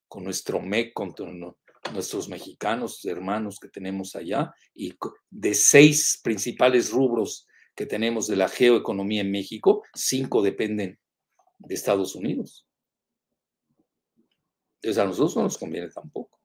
[0.09, 1.15] Con nuestro MEC, con
[1.93, 4.95] nuestros mexicanos, hermanos que tenemos allá, y
[5.29, 10.99] de seis principales rubros que tenemos de la geoeconomía en México, cinco dependen
[11.59, 12.67] de Estados Unidos.
[14.77, 16.41] Entonces a nosotros no nos conviene tampoco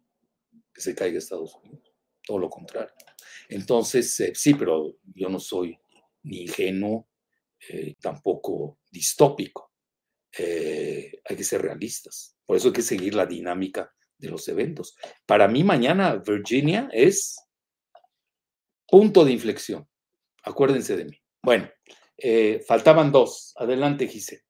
[0.74, 1.93] que se caiga Estados Unidos,
[2.26, 2.94] todo lo contrario.
[3.50, 5.78] Entonces, eh, sí, pero yo no soy
[6.24, 7.08] ni ingenuo,
[7.70, 9.72] eh, tampoco distópico.
[10.38, 12.36] Eh, hay que ser realistas.
[12.46, 14.96] Por eso hay que seguir la dinámica de los eventos.
[15.26, 17.38] Para mí mañana Virginia es
[18.88, 19.88] punto de inflexión.
[20.44, 21.18] Acuérdense de mí.
[21.42, 21.70] Bueno,
[22.66, 23.54] faltaban dos.
[23.58, 24.44] Adelante, Giselle.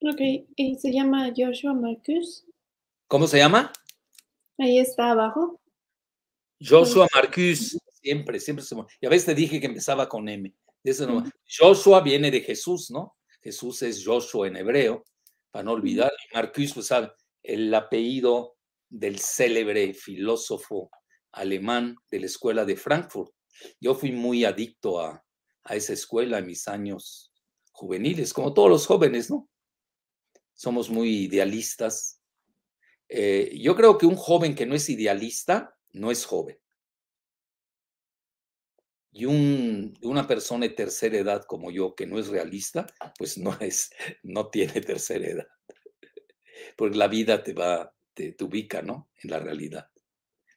[0.00, 0.20] Ok,
[0.78, 2.46] se llama Joshua Marcus.
[3.08, 3.72] ¿Cómo se llama?
[4.58, 5.60] Ahí está abajo.
[6.60, 10.52] Joshua Marcus, siempre, siempre se Y a veces te dije que empezaba con M.
[11.46, 13.16] Joshua viene de Jesús, ¿no?
[13.42, 15.04] Jesús es Joshua en hebreo,
[15.50, 16.12] para no olvidar.
[16.32, 18.56] Marcus, pues sabe, el apellido
[18.88, 20.90] del célebre filósofo
[21.32, 23.32] alemán de la escuela de Frankfurt.
[23.80, 25.24] Yo fui muy adicto a,
[25.64, 27.32] a esa escuela en mis años
[27.72, 29.48] juveniles, como todos los jóvenes, ¿no?
[30.56, 32.15] somos muy idealistas.
[33.08, 36.58] Eh, yo creo que un joven que no es idealista no es joven.
[39.12, 42.86] Y una persona de tercera edad como yo que no es realista,
[43.18, 43.90] pues no es,
[44.22, 45.46] no tiene tercera edad.
[46.76, 49.10] Porque la vida te va, te, te ubica, ¿no?
[49.22, 49.88] En la realidad.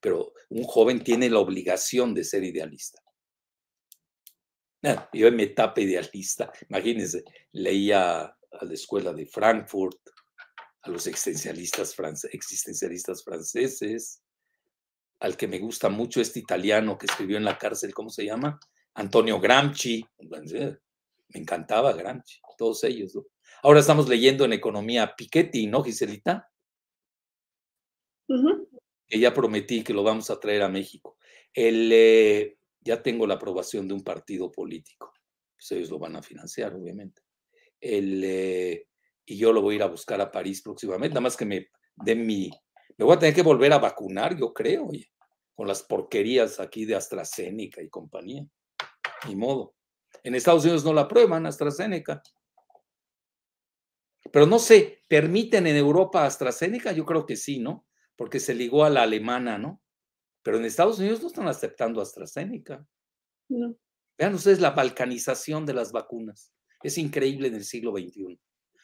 [0.01, 3.01] Pero un joven tiene la obligación de ser idealista.
[5.13, 9.99] Yo en mi etapa idealista, imagínense, leía a la escuela de Frankfurt,
[10.81, 11.95] a los existencialistas,
[12.31, 14.21] existencialistas franceses,
[15.19, 18.59] al que me gusta mucho este italiano que escribió en la cárcel, ¿cómo se llama?
[18.93, 20.05] Antonio Gramsci.
[20.19, 23.17] Me encantaba Gramsci, todos ellos.
[23.63, 26.49] Ahora estamos leyendo en economía Piketty, ¿no, Giselita?
[29.07, 31.17] Que ya prometí que lo vamos a traer a México.
[31.53, 35.13] El, eh, ya tengo la aprobación de un partido político.
[35.55, 37.21] Pues ellos lo van a financiar, obviamente.
[37.81, 38.88] El, eh,
[39.29, 41.67] y yo lo voy a ir a buscar a París próximamente, nada más que me
[41.95, 42.49] den mi,
[42.97, 45.11] Me voy a tener que volver a vacunar, yo creo, oye,
[45.53, 48.45] con las porquerías aquí de AstraZeneca y compañía.
[49.27, 49.75] Ni modo.
[50.23, 52.23] En Estados Unidos no la prueban AstraZeneca.
[54.31, 56.91] Pero no sé, ¿permiten en Europa AstraZeneca?
[56.91, 57.85] Yo creo que sí, ¿no?
[58.15, 59.81] Porque se ligó a la alemana, ¿no?
[60.41, 62.83] Pero en Estados Unidos no están aceptando AstraZeneca.
[63.47, 63.75] No.
[64.17, 66.51] Vean ustedes la balcanización de las vacunas.
[66.81, 68.39] Es increíble en el siglo XXI.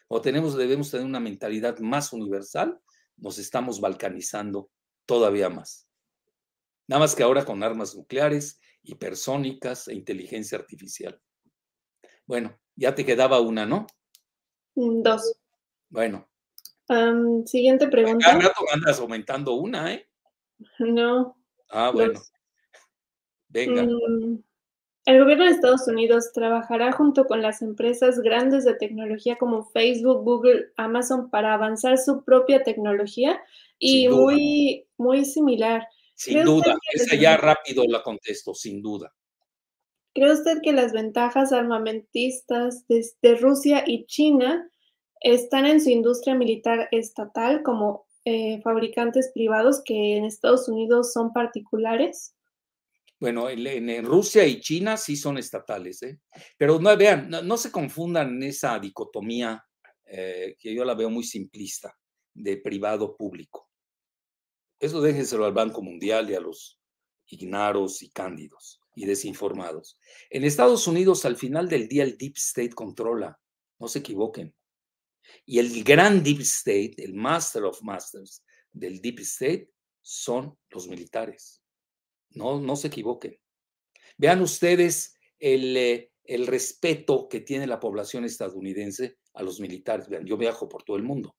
[0.07, 2.79] O tenemos, debemos tener una mentalidad más universal,
[3.17, 4.69] nos estamos balcanizando
[5.05, 5.87] todavía más.
[6.87, 11.19] Nada más que ahora con armas nucleares, hipersónicas e inteligencia artificial.
[12.25, 13.87] Bueno, ya te quedaba una, ¿no?
[14.75, 15.35] Mm, dos.
[15.89, 16.27] Bueno.
[17.45, 18.25] siguiente pregunta.
[18.25, 20.07] Cada rato andas aumentando una, ¿eh?
[20.79, 21.37] No.
[21.69, 22.21] Ah, bueno.
[23.47, 23.83] Venga.
[23.83, 24.43] Mm,
[25.05, 30.23] el gobierno de Estados Unidos trabajará junto con las empresas grandes de tecnología como Facebook,
[30.23, 33.39] Google, Amazon para avanzar su propia tecnología
[33.77, 35.87] y muy, muy similar.
[36.15, 39.13] Sin duda, esa ya rápido la contesto, sin duda.
[40.15, 44.69] ¿Cree usted que las ventajas armamentistas de, Rusia y China
[45.19, 51.33] están en su industria militar estatal como eh, fabricantes privados que en Estados Unidos son
[51.33, 52.34] particulares?
[53.19, 56.19] Bueno, en, Rusia y China sí son estatales, ¿eh?
[56.57, 59.63] pero no, vean, no, se confundan en esa dicotomía
[60.05, 61.97] eh, que yo la veo muy simplista
[62.33, 63.69] de privado-público.
[64.79, 66.79] Eso déjenselo al Banco Mundial y a los
[67.27, 69.97] ignaros y cándidos y desinformados.
[70.29, 73.39] En Estados Unidos, al final del día, el Deep State controla,
[73.79, 74.53] no se equivoquen.
[75.45, 79.69] Y el gran Deep State, el Master of Masters del Deep State,
[80.01, 81.64] son los militares.
[82.35, 83.39] No, no se equivoquen.
[84.17, 90.07] Vean ustedes el, eh, el respeto que tiene la población estadounidense a los militares.
[90.09, 91.35] Vean, yo viajo por todo el mundo.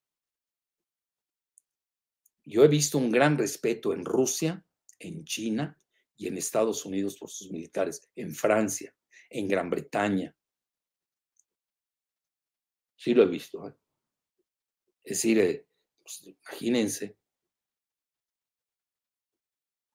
[2.44, 4.64] Yo he visto un gran respeto en Rusia,
[4.99, 5.80] en China,
[6.16, 8.94] y en Estados Unidos por sus militares, en Francia,
[9.28, 10.34] en Gran Bretaña.
[12.97, 13.68] Sí lo he visto.
[13.68, 13.74] ¿eh?
[15.05, 15.66] Es decir, eh,
[16.01, 17.16] pues, imagínense.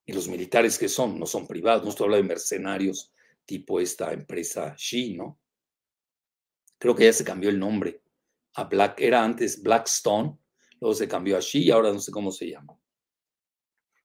[0.05, 3.13] Y los militares que son, no son privados, no estoy hablando de mercenarios
[3.45, 5.39] tipo esta empresa Xi, ¿no?
[6.77, 8.01] Creo que ya se cambió el nombre
[8.55, 10.37] a Black, era antes Blackstone,
[10.79, 12.81] luego se cambió a Xi y ahora no sé cómo se llama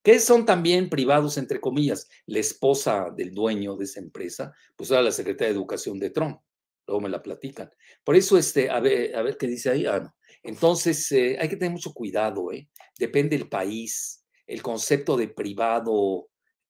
[0.06, 2.08] que son también privados, entre comillas.
[2.26, 6.38] La esposa del dueño de esa empresa, pues era la secretaria de Educación de Trump.
[6.86, 7.68] Luego me la platican.
[8.04, 9.84] Por eso, este, a ver, a ver qué dice ahí.
[9.84, 12.68] Ah, Entonces, eh, hay que tener mucho cuidado, ¿eh?
[12.96, 14.24] Depende del país.
[14.46, 16.28] El concepto de privado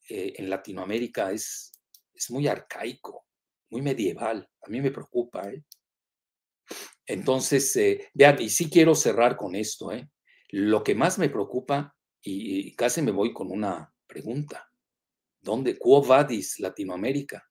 [0.08, 1.72] eh, en Latinoamérica es,
[2.14, 3.26] es muy arcaico,
[3.70, 4.48] muy medieval.
[4.62, 5.62] A mí me preocupa, ¿eh?
[7.06, 9.90] Entonces, eh, vean, y sí quiero cerrar con esto.
[10.50, 14.68] Lo que más me preocupa y, casi me voy con una pregunta.
[15.40, 17.48] ¿Dónde, quo vadis Latinoamérica?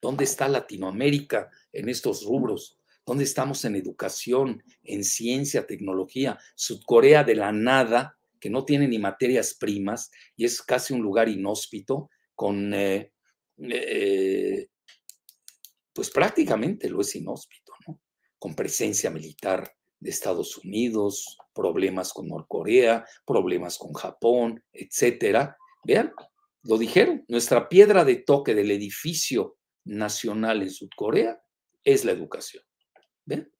[0.00, 2.78] ¿Dónde está Latinoamérica en estos rubros?
[3.06, 6.38] ¿Dónde estamos en educación, en ciencia, tecnología?
[6.54, 11.28] Sudcorea de la nada, que no tiene ni materias primas y es casi un lugar
[11.28, 13.12] inhóspito, con, eh,
[13.58, 14.68] eh,
[15.92, 18.00] pues prácticamente lo es inhóspito, ¿no?
[18.38, 25.56] Con presencia militar de Estados Unidos, problemas con Norcorea, problemas con Japón, etcétera.
[25.84, 26.12] Vean,
[26.62, 31.40] lo dijeron, nuestra piedra de toque del edificio nacional en Sudcorea
[31.84, 32.64] es la educación.
[33.26, 33.52] ¿Ven?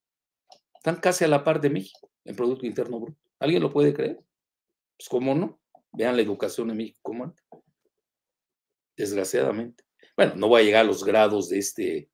[0.74, 3.20] Están casi a la par de México en Producto Interno Bruto.
[3.38, 4.18] ¿Alguien lo puede creer?
[5.00, 5.58] Pues cómo no.
[5.92, 7.34] Vean la educación en México cómo
[8.94, 9.82] Desgraciadamente.
[10.14, 12.10] Bueno, no voy a llegar a los grados de este,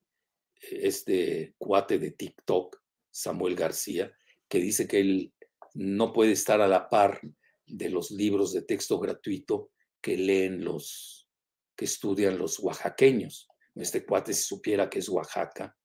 [0.61, 2.81] este cuate de TikTok,
[3.11, 4.09] Samuel García,
[4.47, 5.33] que dice que él
[5.73, 7.19] no puede estar a la par
[7.65, 9.69] de los libros de texto gratuito
[9.99, 11.27] que leen los,
[11.75, 13.49] que estudian los oaxaqueños.
[13.75, 15.75] Este cuate si supiera que es Oaxaca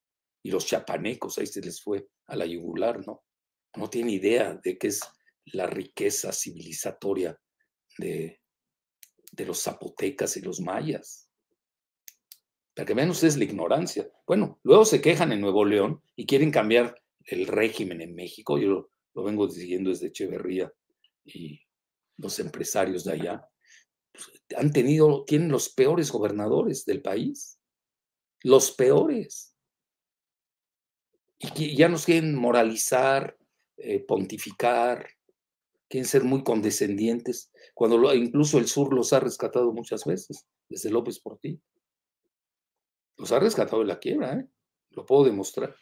[0.40, 3.24] y los chapanecos, ahí se les fue a la yugular, ¿no?
[3.76, 5.00] No tiene idea de qué es
[5.47, 7.38] la riqueza civilizatoria
[7.99, 8.40] de,
[9.32, 11.28] de los zapotecas y los mayas.
[12.74, 14.09] Para que vean ustedes la ignorancia.
[14.26, 18.59] Bueno, luego se quejan en Nuevo León y quieren cambiar el régimen en México.
[18.59, 20.72] Yo lo vengo diciendo desde Echeverría
[21.24, 21.61] y
[22.16, 23.49] los empresarios de allá,
[24.12, 27.59] pues, han tenido, tienen los peores gobernadores del país,
[28.43, 29.57] los peores.
[31.38, 33.36] Y ya nos quieren moralizar,
[33.76, 35.09] eh, pontificar,
[35.93, 41.20] quieren ser muy condescendientes, cuando incluso el sur los ha rescatado muchas veces, desde López
[41.20, 41.61] por ti.
[43.18, 44.49] Los ha rescatado de la quiebra, ¿eh?
[44.93, 45.76] lo puedo demostrar.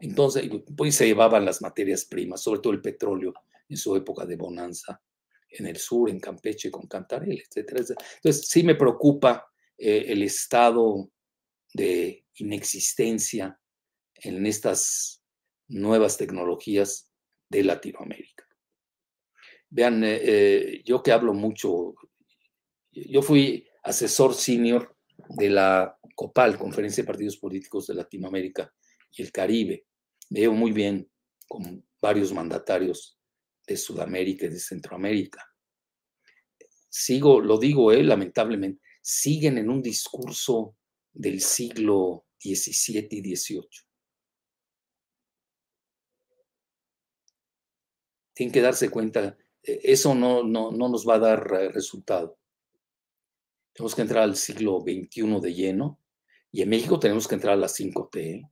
[0.00, 3.34] Entonces, pues se llevaban las materias primas, sobre todo el petróleo
[3.68, 5.02] en su época de bonanza.
[5.50, 7.80] en el sur, en Campeche, con Cantarel, etcétera.
[8.16, 11.10] Entonces, sí me preocupa eh, el estado
[11.72, 13.60] de inexistencia
[14.14, 15.24] en estas
[15.66, 17.10] nuevas tecnologías
[17.48, 18.44] de Latinoamérica.
[19.74, 21.96] Vean, eh, eh, yo que hablo mucho,
[22.92, 24.96] yo fui asesor senior
[25.30, 28.72] de la COPAL, Conferencia de Partidos Políticos de Latinoamérica
[29.10, 29.84] y el Caribe.
[30.30, 31.10] Veo muy bien
[31.48, 33.18] con varios mandatarios
[33.66, 35.44] de Sudamérica y de Centroamérica.
[36.88, 40.76] Sigo, lo digo él, lamentablemente, siguen en un discurso
[41.12, 43.68] del siglo XVII y XVIII.
[48.34, 52.38] Tienen que darse cuenta, eso no, no, no nos va a dar eh, resultado.
[53.72, 56.00] Tenemos que entrar al siglo XXI de lleno
[56.52, 58.42] y en México tenemos que entrar a las 5T, ¿eh?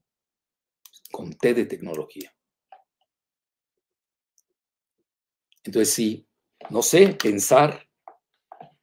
[1.11, 2.35] con T de tecnología.
[5.63, 6.27] Entonces sí,
[6.69, 7.87] no sé, pensar,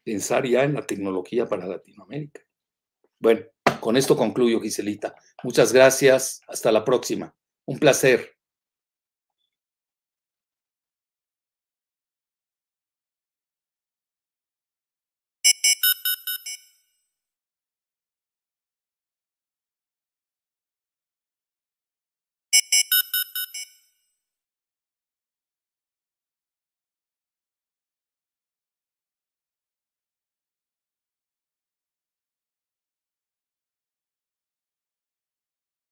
[0.03, 2.41] pensar ya en la tecnología para Latinoamérica.
[3.19, 3.45] Bueno,
[3.81, 5.15] con esto concluyo, Giselita.
[5.43, 6.41] Muchas gracias.
[6.49, 7.35] Hasta la próxima.
[7.67, 8.40] Un placer.